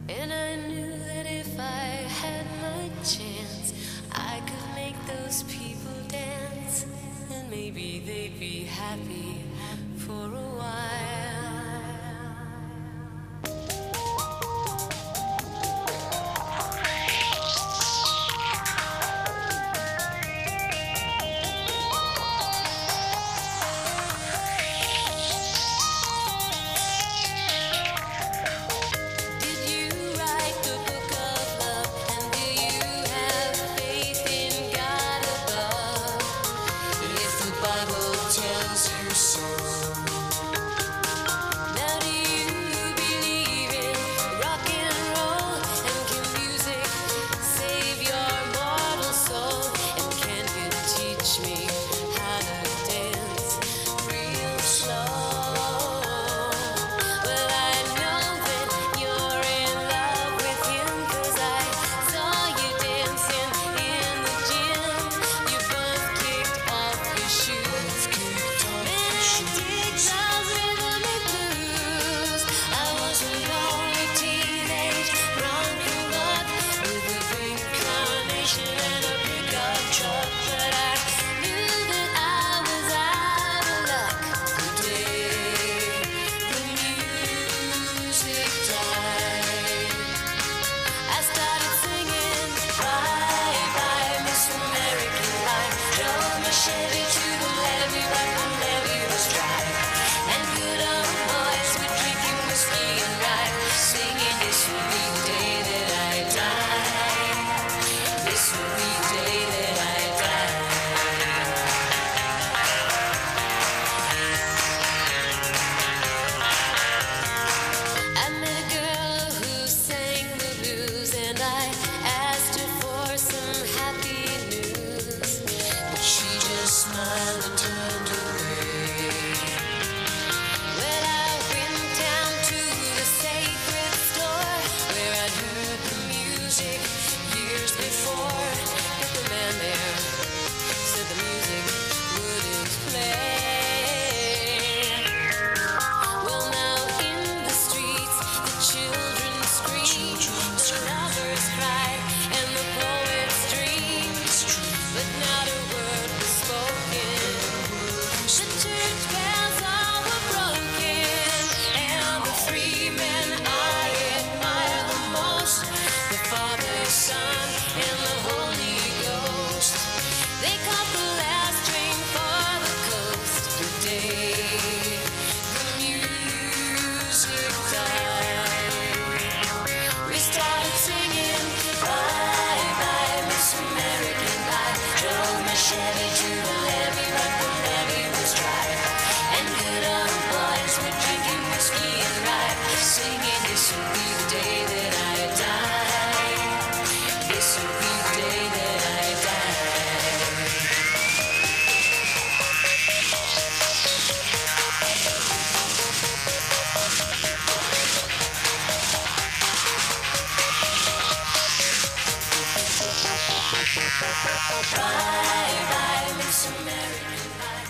[0.08, 1.88] And I knew that if I
[2.22, 3.74] had my chance,
[4.12, 6.86] I could make those people dance.
[7.32, 9.42] And maybe they'd be happy
[9.98, 11.45] for a while.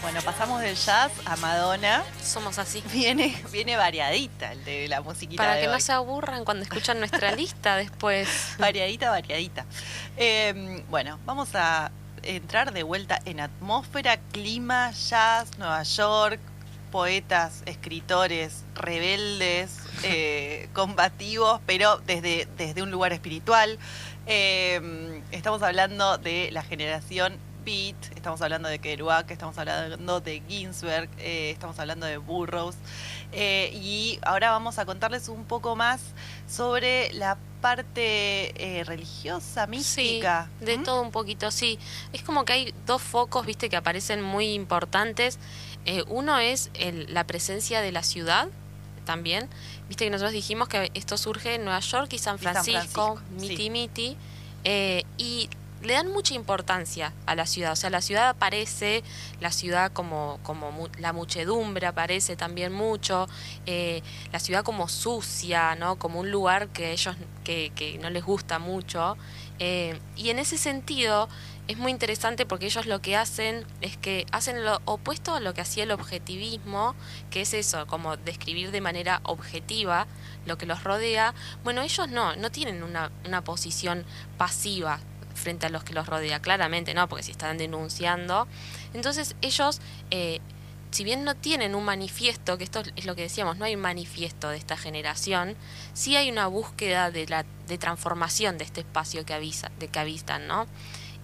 [0.03, 2.03] Bueno, pasamos del jazz a Madonna.
[2.23, 2.83] Somos así.
[2.93, 5.41] Viene, viene variadita el de la musiquita.
[5.41, 8.29] Para que no se aburran cuando escuchan nuestra lista después.
[8.59, 9.65] Variadita, variadita.
[10.15, 11.91] Em, bueno, vamos a
[12.21, 16.39] entrar de vuelta en atmósfera, clima, jazz, Nueva York,
[16.91, 23.79] poetas, escritores, rebeldes, eh, combativos, pero desde, desde un lugar espiritual.
[24.27, 31.09] Eh, estamos hablando de la generación Beat, estamos hablando de Kerouac, estamos hablando de Ginsberg,
[31.17, 32.75] eh, estamos hablando de Burroughs.
[33.31, 35.99] Eh, y ahora vamos a contarles un poco más
[36.47, 40.47] sobre la parte eh, religiosa, mística.
[40.59, 40.83] Sí, de ¿Mm?
[40.83, 41.79] todo un poquito, sí.
[42.13, 45.39] Es como que hay dos focos, viste, que aparecen muy importantes.
[45.85, 48.47] Eh, uno es el- la presencia de la ciudad
[49.05, 49.49] también.
[49.87, 53.19] Viste que nosotros dijimos que esto surge en Nueva York y San Y San Francisco,
[53.39, 53.69] miti sí.
[53.69, 54.17] miti.
[54.63, 55.49] eh, y
[55.83, 57.73] le dan mucha importancia a la ciudad.
[57.73, 59.03] O sea, la ciudad aparece,
[59.39, 63.27] la ciudad como, como mu- la muchedumbre aparece también mucho,
[63.67, 65.97] eh, la ciudad como sucia, ¿no?
[65.97, 69.15] Como un lugar que ellos que, que no les gusta mucho.
[69.59, 71.29] Eh, y en ese sentido
[71.67, 75.53] es muy interesante porque ellos lo que hacen es que hacen lo opuesto a lo
[75.53, 76.95] que hacía el objetivismo,
[77.31, 80.05] que es eso, como describir de manera objetiva
[80.45, 81.33] lo que los rodea.
[81.63, 84.05] Bueno, ellos no, no tienen una, una posición
[84.37, 84.99] pasiva
[85.33, 88.47] frente a los que los rodea, claramente no, porque si están denunciando.
[88.93, 90.41] Entonces ellos, eh,
[90.91, 94.49] si bien no tienen un manifiesto, que esto es lo que decíamos, no hay manifiesto
[94.49, 95.55] de esta generación,
[95.93, 99.99] sí hay una búsqueda de, la, de transformación de este espacio que, avisa, de que
[99.99, 100.67] habitan, ¿no?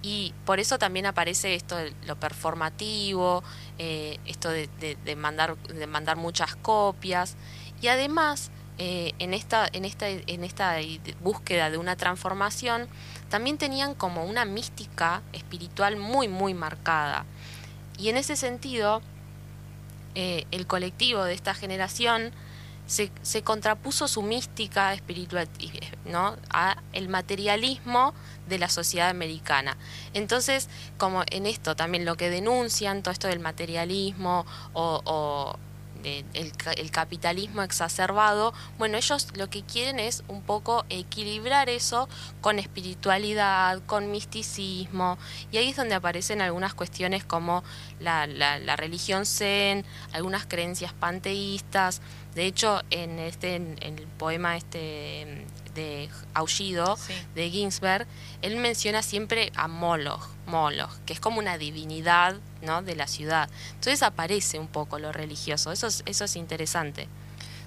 [0.02, 3.44] Y por eso también aparece esto de lo performativo,
[3.78, 4.68] eh, esto de,
[5.16, 7.36] mandar, de mandar muchas copias.
[7.82, 10.78] Y además, eh, en, esta, en, esta, en esta
[11.22, 12.88] búsqueda de una transformación,
[13.30, 17.26] también tenían como una mística espiritual muy, muy marcada.
[18.00, 19.04] Y en ese sentido,
[20.16, 22.32] eh, el colectivo de esta generación
[22.88, 25.48] se, se contrapuso su mística espiritual
[26.06, 26.36] ¿no?
[26.50, 28.14] a el materialismo
[28.52, 29.76] de la sociedad americana.
[30.14, 35.56] Entonces, como en esto también lo que denuncian, todo esto del materialismo o,
[36.04, 41.70] de- el, ca- el capitalismo exacerbado, bueno, ellos lo que quieren es un poco equilibrar
[41.70, 42.10] eso
[42.42, 45.18] con espiritualidad, con misticismo,
[45.52, 47.64] y ahí es donde aparecen algunas cuestiones como
[48.00, 48.26] la,
[48.78, 52.02] religión zen, algunas creencias panteístas.
[52.34, 57.14] De hecho, en este en el poema este de Aullido, Sí.
[57.36, 58.08] de Ginsberg,
[58.42, 62.82] él menciona siempre a Moloch, Moloch, que es como una divinidad ¿no?
[62.82, 63.50] de la ciudad.
[63.70, 67.08] Entonces aparece un poco lo religioso, eso es, eso es interesante.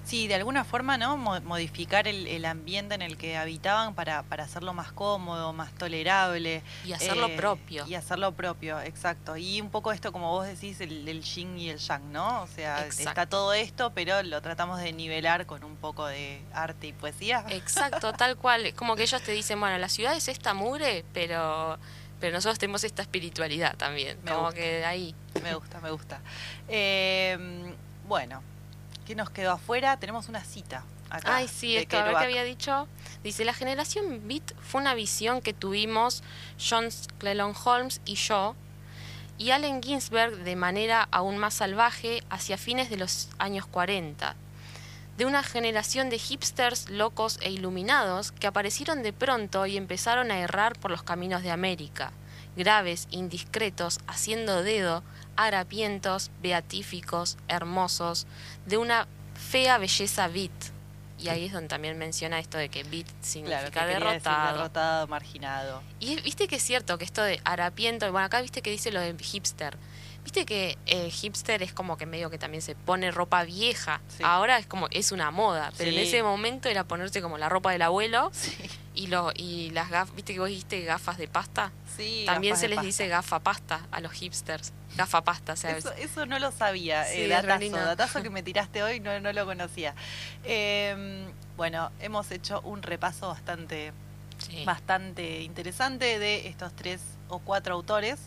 [0.05, 1.17] Sí, de alguna forma, ¿no?
[1.17, 5.71] Mo- Modificar el, el ambiente en el que habitaban para, para hacerlo más cómodo, más
[5.73, 6.61] tolerable.
[6.85, 7.85] Y hacerlo eh, propio.
[7.87, 9.35] Y hacerlo propio, exacto.
[9.35, 12.43] Y un poco esto, como vos decís, el, el yin y el yang, ¿no?
[12.43, 13.09] O sea, Exacto.
[13.09, 17.43] está todo esto, pero lo tratamos de nivelar con un poco de arte y poesía.
[17.49, 18.73] Exacto, tal cual.
[18.75, 21.79] Como que ellos te dicen, bueno, la ciudad es esta mugre, pero,
[22.19, 24.19] pero nosotros tenemos esta espiritualidad también.
[24.23, 24.55] Me como gusta.
[24.59, 25.15] que ahí.
[25.41, 26.21] Me gusta, me gusta.
[26.67, 27.73] Eh,
[28.07, 28.41] bueno,
[29.05, 29.97] ¿qué nos quedó afuera?
[29.97, 31.37] Tenemos una cita acá.
[31.37, 32.87] Ay, sí, esto, a ver qué había dicho.
[33.23, 36.23] Dice, la generación Beat fue una visión que tuvimos
[36.59, 36.89] John
[37.19, 38.55] Clelon Holmes y yo,
[39.37, 44.35] y Allen Ginsberg de manera aún más salvaje hacia fines de los años 40.
[45.17, 50.39] De una generación de hipsters locos e iluminados que aparecieron de pronto y empezaron a
[50.39, 52.11] errar por los caminos de América,
[52.57, 55.03] graves, indiscretos, haciendo dedo,
[55.35, 58.27] harapientos, beatíficos, hermosos,
[58.65, 60.51] de una fea belleza beat.
[61.17, 64.57] Y ahí es donde también menciona esto de que beat significa Claro, que derrotado.
[64.57, 65.81] derrotado, marginado.
[65.99, 68.99] Y viste que es cierto que esto de harapiento, bueno, acá viste que dice lo
[68.99, 69.77] de hipster.
[70.25, 74.01] Viste que el hipster es como que medio que también se pone ropa vieja.
[74.09, 74.23] Sí.
[74.25, 77.71] Ahora es como, es una moda, pero en ese momento era ponerse como la ropa
[77.71, 78.51] del abuelo Sí,
[78.95, 81.71] y lo y las gafas, viste que vos dijiste gafas de pasta.
[81.95, 82.23] sí.
[82.25, 82.85] también se les pasta.
[82.87, 84.73] dice gafa pasta a los hipsters.
[84.97, 88.99] Gafa pasta, sea, Eso, eso no lo sabía, eh, datazo, datazo que me tiraste hoy,
[88.99, 89.93] no, no lo conocía.
[90.43, 93.93] Eh, bueno, hemos hecho un repaso bastante,
[94.65, 97.01] bastante interesante de estos tres
[97.35, 98.19] o cuatro autores,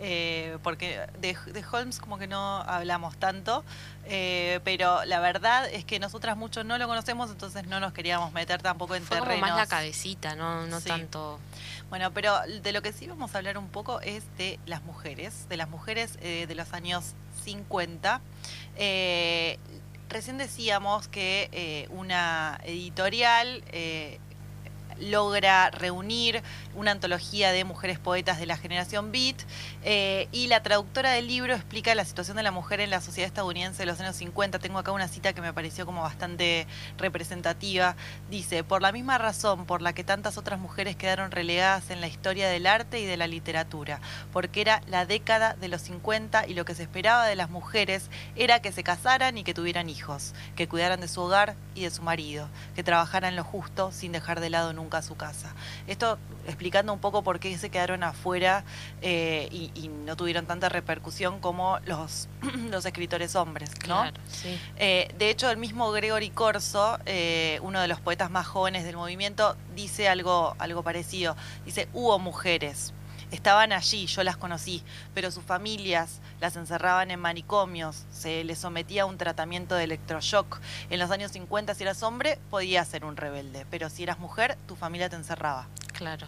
[0.00, 3.64] eh, porque de, de Holmes como que no hablamos tanto,
[4.06, 8.32] eh, pero la verdad es que nosotras muchos no lo conocemos, entonces no nos queríamos
[8.32, 9.50] meter tampoco en Fue como terrenos.
[9.50, 10.88] más la cabecita, no, no Sí.
[10.88, 11.38] tanto.
[11.90, 15.48] Bueno, pero de lo que sí vamos a hablar un poco es de las mujeres,
[15.48, 18.20] de las mujeres eh, de los años 50.
[18.76, 19.58] Eh,
[20.08, 24.18] recién decíamos que eh, una editorial eh,
[24.98, 26.42] logra reunir
[26.74, 29.36] una antología de mujeres poetas de la generación Beat
[29.82, 33.26] eh, y la traductora del libro explica la situación de la mujer en la sociedad
[33.26, 34.58] estadounidense de los años 50.
[34.58, 36.66] Tengo acá una cita que me pareció como bastante
[36.98, 37.96] representativa.
[38.30, 42.06] Dice, por la misma razón por la que tantas otras mujeres quedaron relegadas en la
[42.06, 44.00] historia del arte y de la literatura,
[44.32, 48.10] porque era la década de los 50 y lo que se esperaba de las mujeres
[48.36, 51.90] era que se casaran y que tuvieran hijos, que cuidaran de su hogar y de
[51.90, 55.54] su marido, que trabajaran lo justo sin dejar de lado nunca su casa.
[55.86, 56.18] Esto
[56.64, 58.64] explicando un poco por qué se quedaron afuera
[59.02, 62.26] eh, y, y no tuvieron tanta repercusión como los,
[62.70, 64.00] los escritores hombres, ¿no?
[64.00, 64.58] Claro, sí.
[64.78, 68.96] Eh, de hecho, el mismo Gregory Corso, eh, uno de los poetas más jóvenes del
[68.96, 71.36] movimiento, dice algo, algo parecido.
[71.66, 72.94] Dice, hubo mujeres,
[73.30, 79.02] estaban allí, yo las conocí, pero sus familias las encerraban en manicomios, se les sometía
[79.02, 80.60] a un tratamiento de electroshock.
[80.88, 84.56] En los años 50, si eras hombre, podías ser un rebelde, pero si eras mujer,
[84.66, 85.68] tu familia te encerraba.
[85.92, 86.26] Claro.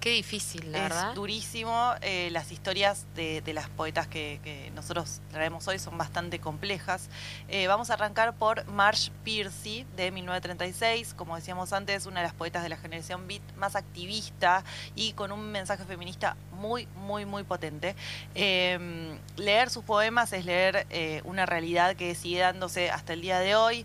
[0.00, 1.14] Qué difícil, la es verdad.
[1.14, 1.94] durísimo.
[2.00, 7.08] eh, las historias de, de las poetas que, que nosotros traemos hoy son bastante complejas.
[7.48, 11.14] Eh, vamos a arrancar por Marge Piercy, de 1936.
[11.14, 14.62] Como decíamos antes, una de las poetas de la generación beat más activista
[14.94, 17.96] y con un mensaje feminista muy, muy, muy potente.
[18.34, 23.40] Eh, leer sus poemas es leer eh, una realidad que sigue dándose hasta el día
[23.40, 23.84] de hoy.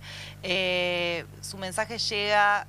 [1.41, 2.67] Su mensaje llega...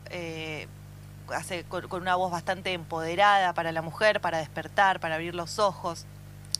[1.29, 5.59] hace con, con una voz bastante empoderada para la mujer, para despertar, para abrir los
[5.59, 6.07] ojos.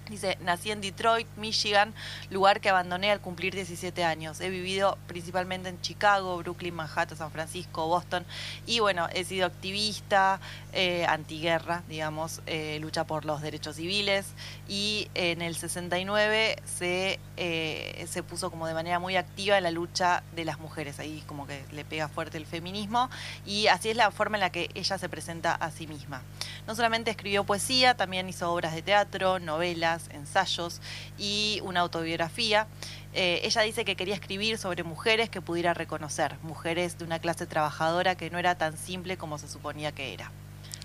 [0.09, 1.95] Dice, nací en Detroit, Michigan,
[2.29, 4.41] lugar que abandoné al cumplir 17 años.
[4.41, 8.27] He vivido principalmente en Chicago, Brooklyn, Manhattan, San Francisco, Boston.
[8.67, 10.41] Y bueno, he sido activista,
[10.75, 14.27] eh, antiguerra, digamos, eh, lucha por los derechos civiles.
[14.69, 19.71] Y en el 69 se, eh, se puso como de manera muy activa en la
[19.71, 20.99] lucha de las mujeres.
[20.99, 23.11] Ahí como que le pega fuerte el feminismo.
[23.45, 26.23] Y así es la forma en la que ella se presenta a sí misma.
[26.67, 30.81] No solamente escribió poesía, también hizo obras de teatro, novelas, ensayos
[31.19, 32.67] y una autobiografía.
[33.15, 38.15] Ella dice que quería escribir sobre mujeres que pudiera reconocer, mujeres de una clase trabajadora
[38.15, 40.33] que no era tan simple como se suponía que era.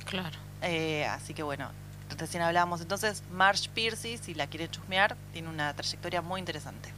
[0.08, 0.38] Claro.
[0.62, 1.70] Eh, así que bueno,
[2.18, 6.92] recién hablábamos entonces, Marge Piercy, si la quiere chusmear, tiene una trayectoria muy interesante.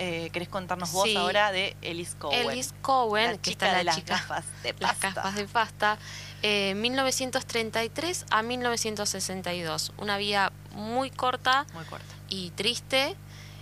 [0.00, 1.16] Eh, ¿Querés contarnos vos Sí.
[1.16, 2.50] ahora de Ellis Cowen?
[2.50, 5.10] Ellis Cowen, la que está de la las chica gafas de las pasta.
[5.10, 5.98] gafas de pasta,
[6.42, 9.92] eh, 1933 a 1962.
[9.98, 12.14] Una vida muy corta Muy corta.
[12.28, 13.16] y triste.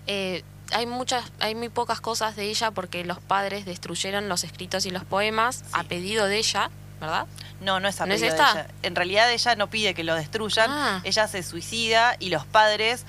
[0.06, 4.84] Eh, hay muchas, hay muy pocas cosas de ella porque los padres destruyeron los escritos
[4.84, 6.70] y los poemas a pedido de ella,
[7.00, 7.26] ¿verdad?
[7.60, 8.66] No, no es a ¿No es de ella.
[8.82, 11.00] En realidad ella no pide que lo destruyan, Ah.
[11.04, 13.04] ella se suicida y los padres,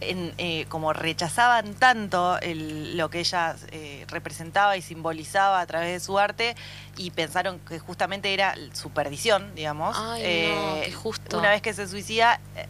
[0.00, 5.90] en, eh, como rechazaban tanto el- lo que ella eh, representaba y simbolizaba a través
[5.90, 6.54] de su arte,
[6.98, 9.96] y pensaron que justamente era su perdición, digamos.
[9.98, 11.38] Ay, eh, no, qué justo.
[11.38, 12.66] Una vez que se suicida, eh,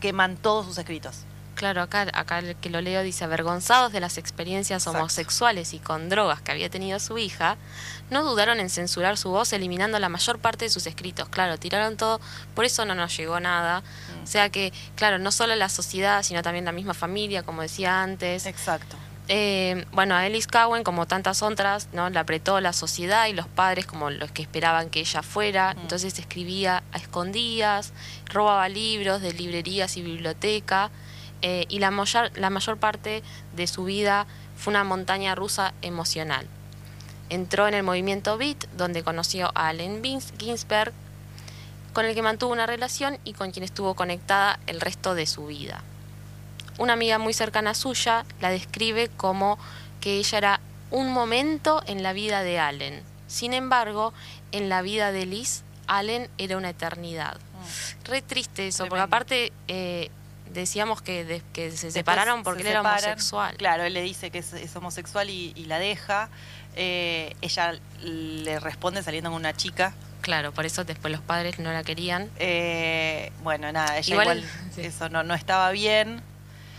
[0.00, 1.24] queman todos sus escritos.
[1.58, 5.00] Claro, acá, acá el que lo leo dice, avergonzados de las experiencias Exacto.
[5.00, 7.56] homosexuales y con drogas que había tenido su hija,
[8.10, 11.28] no dudaron en censurar su voz eliminando la mayor parte de sus escritos.
[11.28, 12.20] Claro, tiraron todo,
[12.54, 13.80] por eso no nos llegó nada.
[13.80, 14.22] Mm.
[14.22, 18.04] O sea que, claro, no solo la sociedad, sino también la misma familia, como decía
[18.04, 18.46] antes.
[18.46, 18.96] Exacto.
[19.26, 22.08] Eh, bueno, a Ellis Cowen, como tantas otras, ¿no?
[22.08, 25.74] la apretó la sociedad y los padres como los que esperaban que ella fuera.
[25.74, 25.80] Mm.
[25.80, 27.92] Entonces escribía a escondidas,
[28.26, 30.92] robaba libros de librerías y biblioteca.
[31.42, 33.22] Eh, y la mayor, la mayor parte
[33.54, 34.26] de su vida
[34.56, 36.46] fue una montaña rusa emocional.
[37.30, 40.92] Entró en el movimiento Beat, donde conoció a Allen Gins- Ginsberg,
[41.92, 45.46] con el que mantuvo una relación y con quien estuvo conectada el resto de su
[45.46, 45.82] vida.
[46.78, 49.58] Una amiga muy cercana suya la describe como
[50.00, 50.60] que ella era
[50.90, 53.02] un momento en la vida de Allen.
[53.26, 54.12] Sin embargo,
[54.52, 57.36] en la vida de Liz, Allen era una eternidad.
[57.36, 58.04] Mm.
[58.04, 60.10] Re triste eso, porque aparte eh,
[60.52, 63.56] decíamos que, de- que se separaron porque se él era homosexual.
[63.56, 66.28] Claro, él le dice que es, es homosexual y, y la deja.
[66.76, 69.94] Eh, ella le responde saliendo con una chica.
[70.20, 72.28] Claro, por eso después los padres no la querían.
[72.38, 74.82] Eh, bueno, nada, ella Igual- igual, sí.
[74.82, 76.22] eso no, no estaba bien.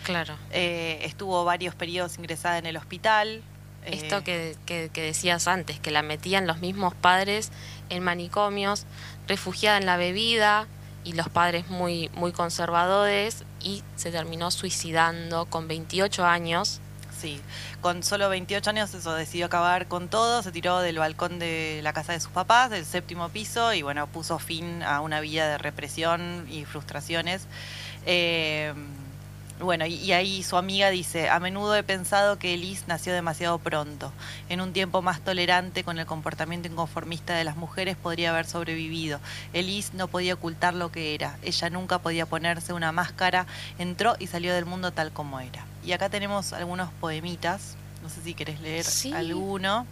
[0.03, 0.35] Claro.
[0.51, 3.41] Eh, estuvo varios periodos ingresada en el hospital.
[3.85, 7.51] Eh, Esto que, que- que decías antes, que la metían los mismos padres
[7.89, 8.85] en manicomios,
[9.27, 10.67] refugiada en la bebida
[11.05, 16.81] y los padres muy, muy conservadores y se terminó suicidando con 28 años.
[17.19, 17.41] Sí,
[17.81, 21.91] con solo 28 años eso decidió acabar con todo, se tiró del balcón de la
[21.91, 25.57] casa de sus papás, del séptimo piso, y bueno, puso fin a una vida de
[25.57, 27.45] represión y frustraciones.
[28.05, 28.73] Eh,
[29.59, 33.57] bueno, y, y ahí su amiga dice, a menudo he pensado que Elise nació demasiado
[33.59, 34.11] pronto.
[34.47, 39.19] En un tiempo más tolerante con el comportamiento inconformista de las mujeres podría haber sobrevivido.
[39.53, 41.37] Elise no podía ocultar lo que era.
[41.43, 43.45] Ella nunca podía ponerse una máscara.
[43.77, 45.65] Entró y salió del mundo tal como era.
[45.85, 47.75] Y acá tenemos algunos poemitas.
[48.01, 49.11] No sé si querés leer Sí.
[49.13, 49.85] alguno.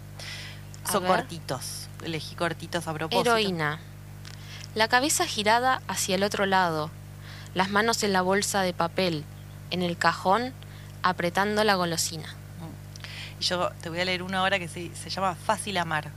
[0.86, 1.11] A Son ver.
[1.11, 1.88] cortitos.
[2.03, 3.30] Elegí cortitos a propósito.
[3.32, 3.80] Heroína.
[4.76, 6.89] La cabeza girada hacia el otro lado,
[7.53, 9.26] las manos en la bolsa de papel,
[9.72, 10.53] en el cajón,
[11.03, 12.36] apretando la golosina.
[13.39, 16.09] Y yo te voy a leer una ahora que se, se llama Fácil amar.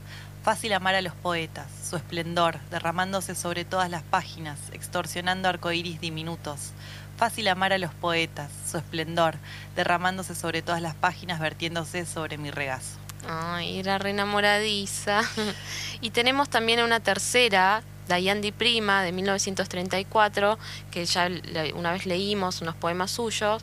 [0.43, 6.71] Fácil amar a los poetas, su esplendor, derramándose sobre todas las páginas, extorsionando arcoíris diminutos.
[7.17, 9.35] Fácil amar a los poetas, su esplendor,
[9.75, 12.97] derramándose sobre todas las páginas, vertiéndose sobre mi regazo.
[13.27, 15.21] Ay, era re enamoradiza.
[16.01, 20.57] y tenemos también una tercera, Diane Di Prima, de 1934,
[20.91, 21.29] que ya
[21.75, 23.61] una vez leímos unos poemas suyos.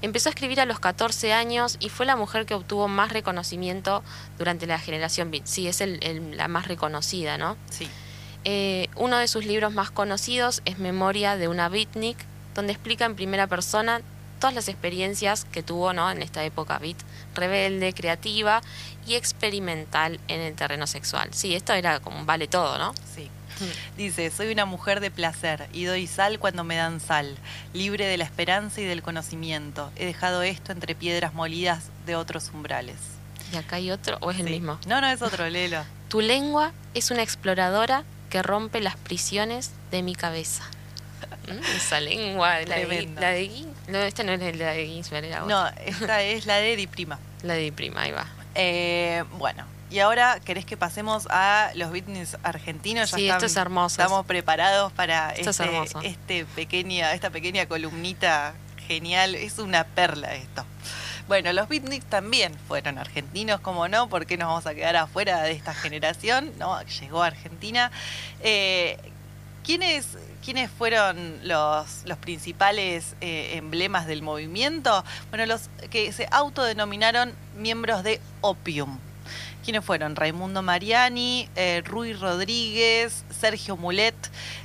[0.00, 4.02] Empezó a escribir a los 14 años y fue la mujer que obtuvo más reconocimiento
[4.38, 5.46] durante la generación Beat.
[5.46, 7.56] Sí, es el- el- la más reconocida, ¿no?
[7.70, 7.88] Sí,
[8.44, 12.16] Eh, uno de sus libros más conocidos es Memoria de una beatnik,
[12.54, 14.00] donde explica en primera persona
[14.38, 16.08] todas las experiencias que tuvo ¿no?
[16.10, 16.96] en esta época beat,
[17.34, 18.62] rebelde, creativa
[19.06, 21.30] y experimental en el terreno sexual.
[21.34, 22.94] Sí, esto era como vale todo, ¿no?
[23.14, 23.28] sí.
[23.96, 27.36] Dice, soy una mujer de placer y doy sal cuando me dan sal,
[27.72, 29.90] libre de la esperanza y del conocimiento.
[29.96, 32.96] He dejado esto entre piedras molidas de otros umbrales.
[33.52, 34.78] Y acá hay otro, o es el mismo.
[34.86, 35.82] No, no es otro, léelo.
[36.08, 40.64] Tu lengua es una exploradora que rompe las prisiones de mi cabeza.
[41.46, 45.46] Mm, esa lengua, la de, la de No, esta no es la de Ginsberg.
[45.46, 47.18] No, esta es la de Di Prima.
[47.42, 48.26] La de Di Prima, ahí va.
[48.54, 53.10] Eh, bueno, y ahora querés que pasemos a los beatniks argentinos.
[53.10, 54.00] Sí, esto es hermoso.
[54.00, 58.54] Estamos preparados para Esto este, este pequeña, esta pequeña columnita
[58.86, 59.34] genial.
[59.34, 60.64] Es una perla esto.
[61.26, 65.42] Bueno, los beatniks también fueron argentinos, como no, ¿por qué nos vamos a quedar afuera
[65.42, 66.52] de esta generación?
[66.58, 67.90] No, llegó a Argentina.
[68.40, 68.98] Eh,
[69.62, 75.04] ¿quiénes, ¿Quiénes fueron los, los principales eh, emblemas del movimiento?
[75.28, 78.98] Bueno, los que se autodenominaron miembros de Opium.
[79.68, 80.16] ¿Quiénes fueron?
[80.16, 84.14] Raimundo Mariani, eh, Rui Rodríguez, Sergio Mulet.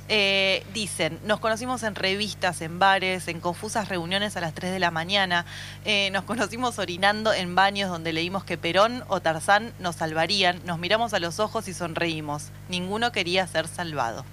[0.08, 4.78] Eh, dicen, nos conocimos en revistas, en bares, en confusas reuniones a las 3 de
[4.78, 5.46] la mañana.
[5.84, 10.60] Eh, nos conocimos orinando en baños donde leímos que Perón o Tarzán nos salvarían.
[10.66, 12.50] Nos miramos a los ojos y sonreímos.
[12.68, 14.26] Ninguno quería ser salvado.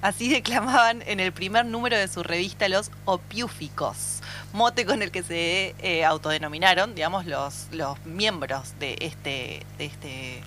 [0.00, 4.20] Así declamaban en el primer número de su revista Los Opiúficos,
[4.54, 10.42] mote con el que se eh, autodenominaron, digamos, los, los miembros de este, de este,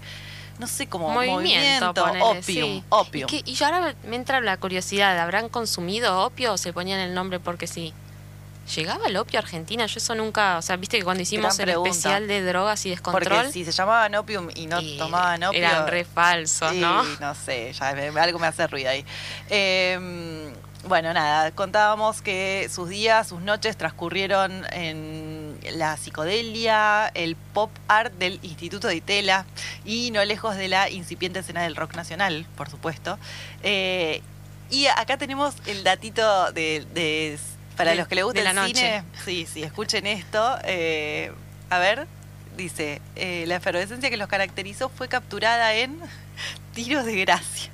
[0.62, 2.84] no sé cómo, movimiento, movimiento, ponele, opium, sí.
[2.90, 3.28] opium.
[3.34, 7.14] ¿Y, qué- y ahora me entra la curiosidad, ¿habrán consumido opio o se ponían el
[7.16, 7.94] nombre porque sí?
[8.76, 9.88] ¿Llegaba el opio a Argentina?
[9.88, 11.90] Yo eso nunca, o sea, viste que cuando hicimos Gran el pregunta.
[11.90, 15.58] especial de drogas y descontrol, Porque si se llamaban opium y no y tomaban opio...
[15.60, 17.04] eran re falsos, Sí, ¿no?
[17.04, 19.04] no sé, ya me- algo me hace ruido ahí.
[19.50, 20.54] Eh,
[20.86, 25.31] bueno, nada, contábamos que sus días, sus noches transcurrieron en
[25.72, 29.46] la psicodelia, el pop art del Instituto de Itela
[29.86, 33.20] y no lejos de la incipiente escena del rock nacional, por supuesto.
[33.64, 34.22] Eh,
[34.70, 37.38] y acá tenemos el datito de, de-
[37.78, 39.02] para De- los que les gusta el la cine.
[39.02, 39.04] noche.
[39.26, 40.58] Sí, sí, escuchen esto.
[40.64, 41.32] eh,
[41.70, 42.08] a ver,
[42.58, 45.98] dice, eh, la efervescencia que los caracterizó fue capturada en
[46.74, 47.72] Tiros de Gracia.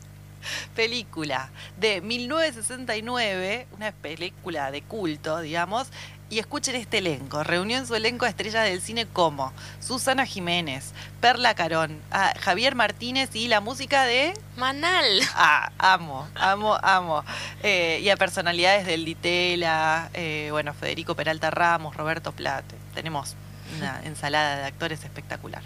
[0.76, 5.88] Película de 1969, una película de culto, digamos.
[6.30, 7.44] Y escuchen este elenco.
[7.44, 12.76] Reunió en su elenco a estrellas del cine como Susana Jiménez, Perla Carón, a Javier
[12.76, 15.22] Martínez y la música de Manal.
[15.36, 17.24] Ah, amo, amo, amo.
[17.64, 22.76] Eh, y a personalidades del Ditela, eh, bueno, Federico Peralta Ramos, Roberto Plate.
[22.94, 23.36] Tenemos
[23.78, 25.62] una ensalada de actores espectacular.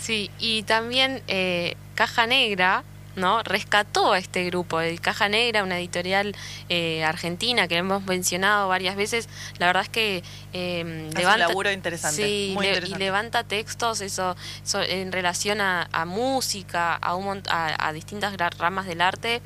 [0.00, 2.84] Sí, y también eh, Caja Negra,
[3.16, 3.42] ¿no?
[3.42, 4.80] Rescató a este grupo.
[4.80, 6.36] El Caja Negra, una editorial
[6.68, 9.28] eh, argentina que hemos mencionado varias veces.
[9.58, 13.02] La verdad es que eh, Es un laburo interesante, Sí, muy le- interesante.
[13.02, 18.34] y levanta textos eso, so- en relación a, a música, a, un a, a distintas
[18.58, 19.40] ramas del arte,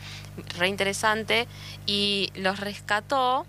[0.59, 1.47] re interesante.
[1.87, 3.47] Y los rescató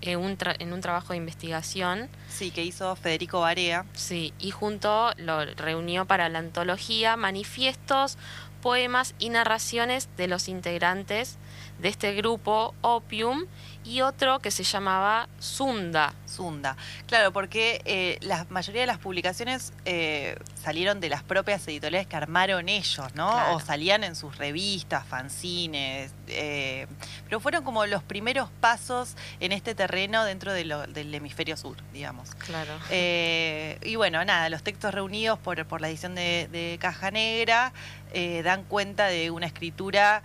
[0.00, 2.08] en un, tra- en un trabajo de investigación.
[2.28, 3.84] Sí, que hizo Federico Barea.
[3.94, 8.16] Sí, y junto lo reunió para la antología manifiestos,
[8.60, 11.38] poemas y narraciones de los integrantes
[11.78, 13.44] de este grupo, Opium,
[13.84, 16.12] y otro que se llamaba Sunda.
[16.26, 16.76] Sunda.
[17.06, 22.16] Claro, porque eh, la mayoría de las publicaciones eh, salieron de las propias editoriales que
[22.16, 23.30] armaron ellos, ¿no?
[23.30, 23.54] Claro.
[23.56, 26.86] O salían en sus revistas, fanzines, eh,
[27.24, 31.76] pero fueron como los primeros pasos en este terreno dentro de lo- del hemisferio sur,
[31.92, 32.34] digamos.
[32.34, 32.72] Claro.
[32.90, 37.72] Eh, y bueno, nada, los textos reunidos por, por la edición de, de Caja Negra
[38.12, 40.22] eh, dan cuenta de una escritura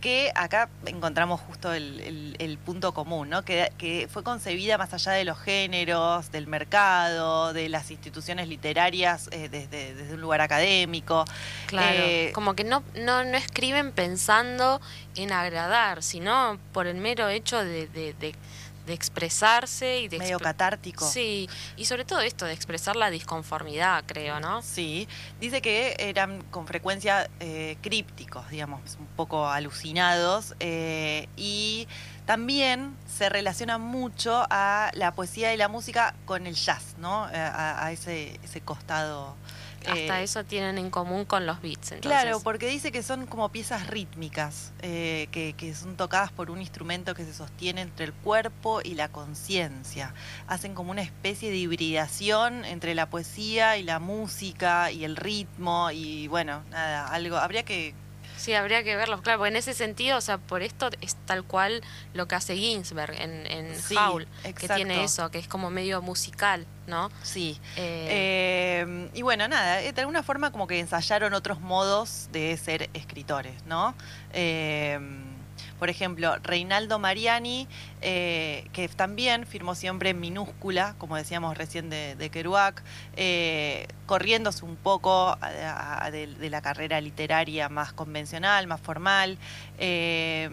[0.00, 3.44] que acá encontramos justo el, el- el punto común, ¿no?
[3.44, 9.28] Que, que fue concebida más allá de los géneros, del mercado, de las instituciones literarias
[9.32, 11.24] eh, desde, desde un lugar académico.
[11.66, 14.80] Claro, Eh, como que no, no, no escriben pensando
[15.16, 18.34] en agradar, sino por el mero hecho de, de, de-
[18.86, 21.04] de expresarse y de medio catártico.
[21.08, 24.62] Sí, y sobre todo esto de expresar la disconformidad, creo, ¿no?
[24.62, 25.08] Sí,
[25.40, 31.88] dice que eran con frecuencia eh, crípticos, digamos, un poco alucinados, eh, y
[32.24, 37.28] también se relaciona mucho a la poesía y la música con el jazz, ¿no?
[37.30, 39.36] Eh, A, a ese, ese costado.
[39.86, 42.22] Hasta eh, eso tienen en común con los beats, entonces.
[42.22, 46.60] Claro, porque dice que son como piezas rítmicas, eh, que, que son tocadas por un
[46.60, 50.14] instrumento que se sostiene entre el cuerpo y la conciencia.
[50.46, 55.90] Hacen como una especie de hibridación entre la poesía y la música y el ritmo
[55.90, 57.36] y bueno, nada, algo.
[57.36, 57.94] Habría que
[58.46, 61.42] Sí, habría que verlos, claro, porque en ese sentido, o sea, por esto es tal
[61.42, 61.82] cual
[62.14, 66.00] lo que hace Ginsberg en, en Sí, Howl, que tiene eso, que es como medio
[66.00, 67.10] musical, ¿no?
[67.24, 67.58] Sí.
[67.74, 72.56] Eh, Eh, y bueno, nada, eh, de alguna forma como que ensayaron otros modos de
[72.56, 73.96] ser escritores, ¿no?
[74.32, 75.00] Eh,
[75.78, 77.68] por ejemplo, Reinaldo Mariani,
[78.02, 82.82] eh, que también firmó siempre en minúscula, como decíamos recién de, de Kerouac,
[83.16, 89.38] eh, corriéndose un poco a- a- de, de la carrera literaria más convencional, más formal.
[89.78, 90.48] Eh,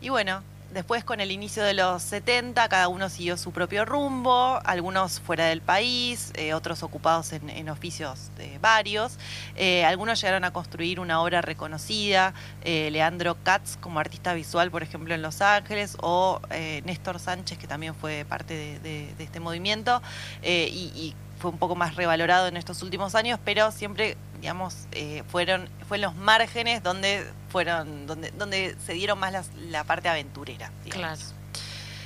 [0.00, 0.42] y bueno,
[0.72, 5.46] después con el inicio de los 70, cada uno siguió su propio rumbo, algunos fuera
[5.46, 9.18] del país, eh, otros ocupados en, oficios de varios.
[9.56, 14.82] Eh, algunos llegaron a construir una obra reconocida, eh, Leandro Katz como artista visual, por
[14.82, 19.40] ejemplo, en Los Ángeles, o eh, Néstor Sánchez, que también fue parte de, de- este
[19.40, 20.00] movimiento,
[20.42, 24.86] eh, y, y fue un poco más revalorado en estos últimos años, pero siempre, digamos,
[24.92, 29.84] eh, fueron fue en los márgenes donde fueron donde donde se dieron más las- la
[29.84, 30.70] parte aventurera.
[30.84, 31.18] digamos.
[31.18, 31.38] Claro.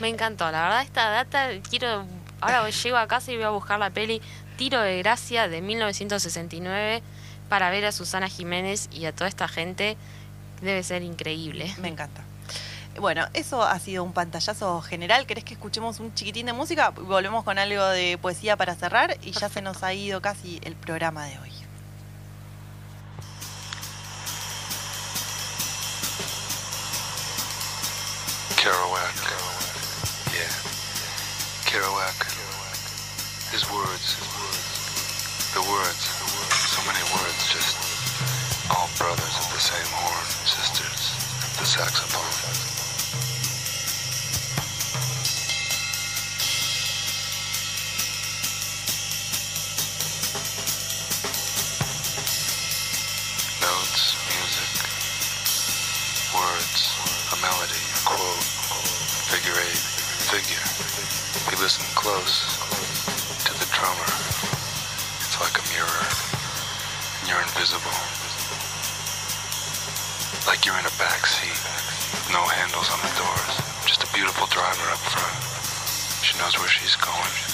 [0.00, 2.04] Me encantó, la verdad esta data quiero
[2.40, 4.20] ahora llego a casa y voy a buscar la peli
[4.56, 7.02] Tiro de Gracia de 1969
[7.48, 9.96] para ver a Susana Jiménez y a toda esta gente.
[10.60, 11.74] Debe ser increíble.
[11.78, 12.22] Me encanta.
[13.00, 15.26] Bueno, eso ha sido un pantallazo general.
[15.26, 16.90] ¿Querés que escuchemos un chiquitín de música?
[16.90, 20.76] Volvemos con algo de poesía para cerrar y ya se nos ha ido casi el
[20.76, 21.52] programa de hoy.
[28.56, 29.18] Kerouac.
[30.30, 30.52] Yeah.
[31.66, 32.26] Kerouac.
[33.52, 34.16] His words.
[35.54, 36.04] The words.
[36.70, 37.76] So many words, just
[38.70, 41.10] all brothers of the same horn, sisters
[41.42, 42.71] of the saxophone.
[57.52, 58.44] Melody, quote,
[59.28, 59.84] figure eight,
[60.32, 60.64] figure.
[61.50, 62.48] We listen close
[63.44, 64.08] to the drummer.
[65.20, 66.04] It's like a mirror.
[67.20, 67.92] And you're invisible.
[70.48, 71.60] Like you're in a back seat.
[72.32, 73.54] No handles on the doors.
[73.84, 75.36] Just a beautiful driver up front.
[76.24, 77.51] She knows where she's going.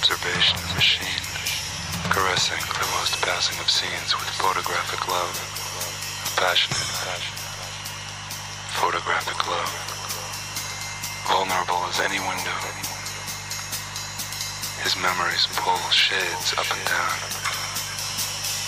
[0.00, 1.20] Observation machine,
[2.08, 5.36] caressing the most passing of scenes with photographic love,
[6.40, 7.20] passionate,
[8.80, 9.68] photographic love,
[11.28, 12.60] vulnerable as any window.
[14.80, 17.16] His memories pull shades up and down.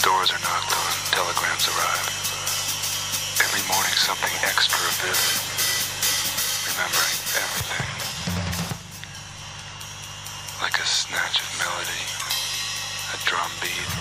[0.05, 2.09] Doors are knocked on, telegrams arrive.
[3.41, 5.33] Every morning something extra vivid,
[6.69, 7.92] remembering everything
[11.63, 12.03] melody,
[13.15, 13.93] a drum beat,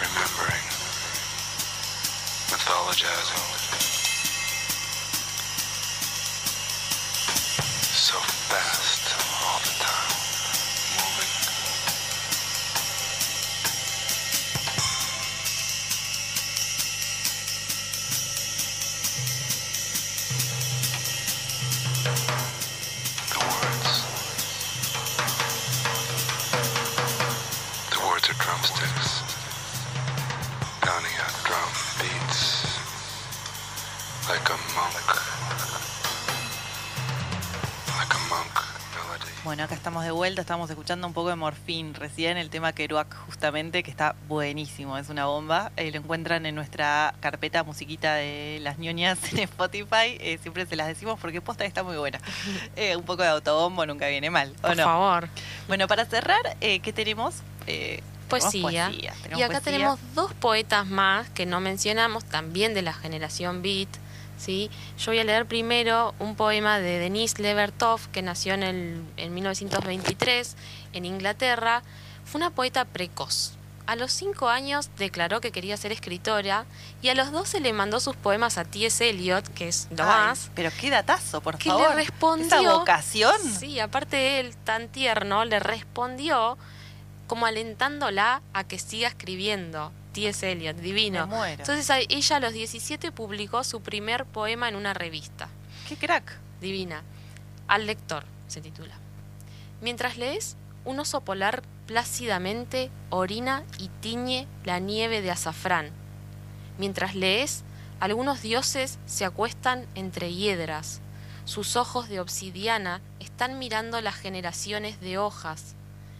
[0.00, 0.66] remembering,
[2.50, 3.89] mythologizing.
[40.30, 44.96] Vuelta, estamos escuchando un poco de Morfín recién, el tema Kerouac justamente, que está buenísimo,
[44.96, 45.72] es una bomba.
[45.76, 50.76] Eh, lo encuentran en nuestra carpeta musiquita de las ñoñas en Spotify, eh, siempre se
[50.76, 52.20] las decimos porque posta está muy buena.
[52.76, 54.84] Eh, un poco de autobombo nunca viene mal, ¿o Por no?
[54.84, 55.28] favor.
[55.66, 57.34] Bueno, para cerrar, ¿qué tenemos?
[58.28, 58.90] Poesía.
[58.92, 59.60] Y acá poesía.
[59.60, 63.88] tenemos dos poetas más que no mencionamos, también de la generación Beat.
[64.40, 64.70] ¿Sí?
[64.98, 69.34] Yo voy a leer primero un poema de Denise Levertov, que nació en, el, en
[69.34, 70.56] 1923
[70.92, 71.82] en Inglaterra.
[72.24, 73.52] Fue una poeta precoz.
[73.86, 76.64] A los cinco años declaró que quería ser escritora
[77.02, 79.08] y a los 12 le mandó sus poemas a T.S.
[79.08, 80.50] Eliot, que es lo más.
[80.54, 81.90] Pero qué datazo, por que favor.
[81.90, 82.46] le respondió.
[82.46, 83.34] Esa vocación.
[83.58, 86.56] Sí, aparte de él, tan tierno, le respondió
[87.26, 89.92] como alentándola a que siga escribiendo.
[90.12, 90.50] T.S.
[90.50, 91.26] Eliot, divino.
[91.26, 91.62] Me muero.
[91.62, 95.48] Entonces ella a los 17 publicó su primer poema en una revista.
[95.88, 96.38] Qué crack.
[96.60, 97.02] Divina.
[97.68, 98.98] Al lector se titula.
[99.80, 105.90] Mientras lees, un oso polar plácidamente orina y tiñe la nieve de azafrán.
[106.78, 107.64] Mientras lees,
[107.98, 111.00] algunos dioses se acuestan entre hiedras.
[111.44, 115.74] Sus ojos de obsidiana están mirando las generaciones de hojas.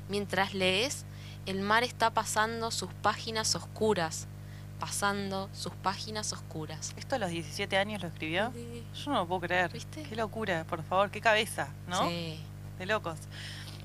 [0.08, 1.04] Mientras lees,
[1.46, 4.26] el mar está pasando sus páginas oscuras,
[4.78, 6.94] pasando sus páginas oscuras.
[6.96, 8.52] ¿Esto a los 17 años lo escribió?
[8.94, 9.72] Yo no lo puedo creer.
[9.72, 10.02] ¿Viste?
[10.02, 12.08] Qué locura, por favor, qué cabeza, ¿no?
[12.08, 12.40] Sí.
[12.78, 13.18] De locos.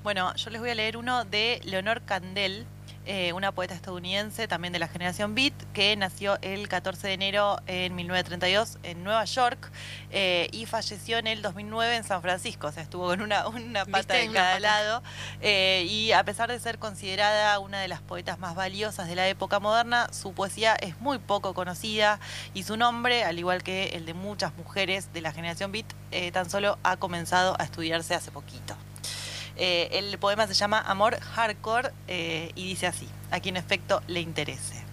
[0.02, 2.66] Bueno, yo les voy a leer uno de Leonor Candel,
[3.08, 7.56] eh, una poeta estadounidense, también de la generación Beat, que nació el 14 de enero
[7.68, 9.70] en 1932 en Nueva York
[10.10, 12.66] eh, y falleció en el 2009 en San Francisco.
[12.66, 14.60] O sea, estuvo con una, una pata de cada pata.
[14.60, 15.02] lado.
[15.40, 19.28] Eh, y a pesar de ser considerada una de las poetas más valiosas de la
[19.28, 22.18] época moderna, su poesía es muy poco conocida
[22.54, 25.86] y su nombre, al igual que el de muchas mujeres de la generación Beat,
[26.32, 28.76] tan solo ha comenzado a estudiarse hace poquito.
[29.56, 34.20] Eh, el poema se llama Amor Hardcore eh, y dice así, a quien efecto le
[34.20, 34.84] interese.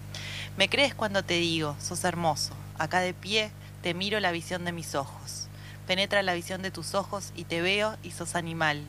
[0.56, 3.50] Me crees cuando te digo, sos hermoso, acá de pie
[3.82, 5.48] te miro la visión de mis ojos.
[5.86, 8.82] Penetra la visión de tus ojos y te veo y sos animal.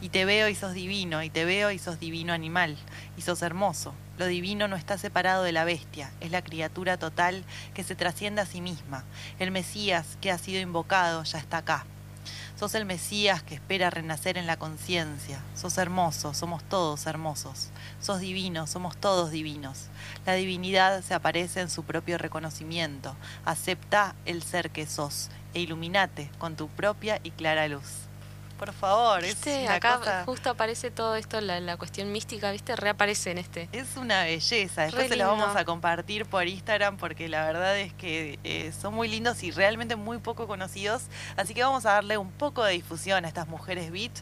[0.00, 2.76] Y te veo y sos divino, y te veo y sos divino animal,
[3.16, 3.94] y sos hermoso.
[4.18, 8.42] Lo divino no está separado de la bestia, es la criatura total que se trasciende
[8.42, 9.04] a sí misma.
[9.38, 11.86] El Mesías que ha sido invocado ya está acá.
[12.58, 15.38] Sos el Mesías que espera renacer en la conciencia.
[15.54, 17.68] Sos hermoso, somos todos hermosos.
[18.00, 19.88] Sos divino, somos todos divinos.
[20.24, 23.14] La divinidad se aparece en su propio reconocimiento.
[23.44, 28.05] Acepta el ser que sos e iluminate con tu propia y clara luz.
[28.58, 29.64] Por favor, es ¿Viste?
[29.64, 32.74] una Acá cosa- justo aparece todo esto, la, la cuestión mística, ¿viste?
[32.74, 33.68] Reaparece en este.
[33.72, 34.82] Es una belleza.
[34.82, 38.94] Después se los vamos a compartir por Instagram porque la verdad es que eh, son
[38.94, 41.02] muy lindos y realmente muy poco conocidos.
[41.36, 44.12] Así que vamos a darle un poco de difusión a estas mujeres beat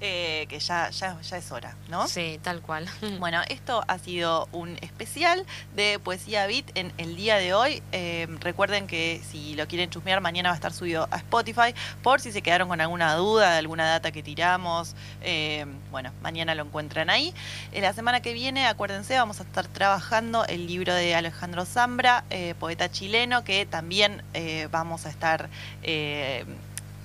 [0.00, 2.08] eh, que ya, ya, ya es hora, ¿no?
[2.08, 2.88] Sí, tal cual.
[3.20, 7.82] Bueno, esto ha sido un especial de Poesía Beat en el día de hoy.
[7.92, 11.74] Eh, recuerden que si lo quieren chusmear, mañana va a estar subido a Spotify.
[12.02, 16.54] Por si se quedaron con alguna duda de alguna data que tiramos, eh, bueno, mañana
[16.54, 17.34] lo encuentran ahí.
[17.72, 22.24] Eh, la semana que viene, acuérdense, vamos a estar trabajando el libro de Alejandro Zambra,
[22.30, 25.48] eh, poeta chileno, que también eh, vamos a estar...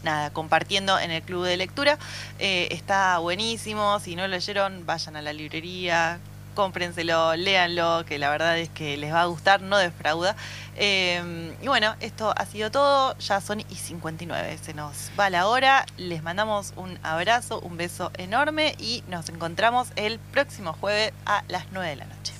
[0.03, 1.97] nada, compartiendo en el club de lectura.
[2.39, 6.19] Está buenísimo, si no lo leyeron, vayan a la librería,
[6.55, 10.35] cómprenselo, léanlo, que la verdad es que les va a gustar, no defrauda.
[10.75, 15.47] Eh, y bueno, esto ha sido todo, ya son y 59, se nos va la
[15.47, 21.43] hora, les mandamos un abrazo, un beso enorme y nos encontramos el próximo jueves a
[21.47, 22.33] las 9 de la noche.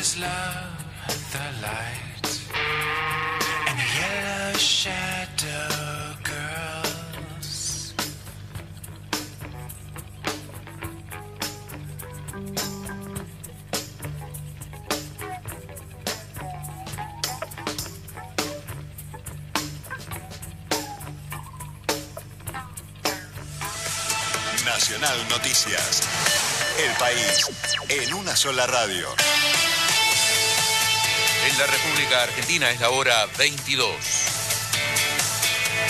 [0.00, 0.80] Painters love
[1.32, 2.28] the light
[3.68, 7.94] and yellow shadow girls.
[24.64, 26.02] Nacional Noticias.
[26.78, 27.50] El país
[27.90, 29.06] en una sola radio.
[31.50, 33.90] En la República Argentina es la hora 22.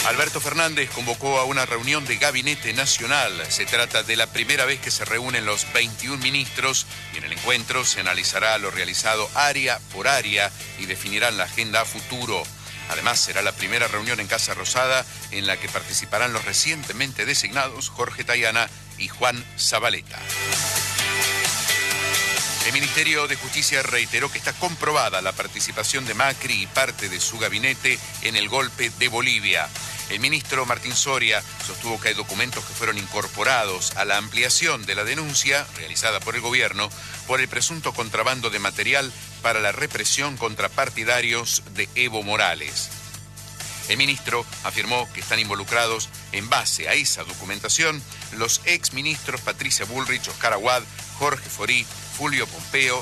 [0.06, 3.32] Alberto Fernández convocó a una reunión de gabinete nacional.
[3.50, 7.32] Se trata de la primera vez que se reúnen los 21 ministros y en el
[7.32, 12.42] encuentro se analizará lo realizado área por área y definirán la agenda a futuro.
[12.90, 17.90] Además, será la primera reunión en Casa Rosada en la que participarán los recientemente designados
[17.90, 20.18] Jorge Tayana y Juan Zabaleta.
[22.66, 27.18] El Ministerio de Justicia reiteró que está comprobada la participación de Macri y parte de
[27.18, 29.66] su gabinete en el golpe de Bolivia.
[30.10, 34.94] El ministro Martín Soria sostuvo que hay documentos que fueron incorporados a la ampliación de
[34.94, 36.90] la denuncia realizada por el gobierno
[37.26, 42.90] por el presunto contrabando de material para la represión contra partidarios de Evo Morales.
[43.90, 48.00] El ministro afirmó que están involucrados en base a esa documentación
[48.38, 50.84] los exministros Patricia Bullrich, Oscar Aguad,
[51.18, 51.84] Jorge Forí,
[52.16, 52.98] Julio Pompeo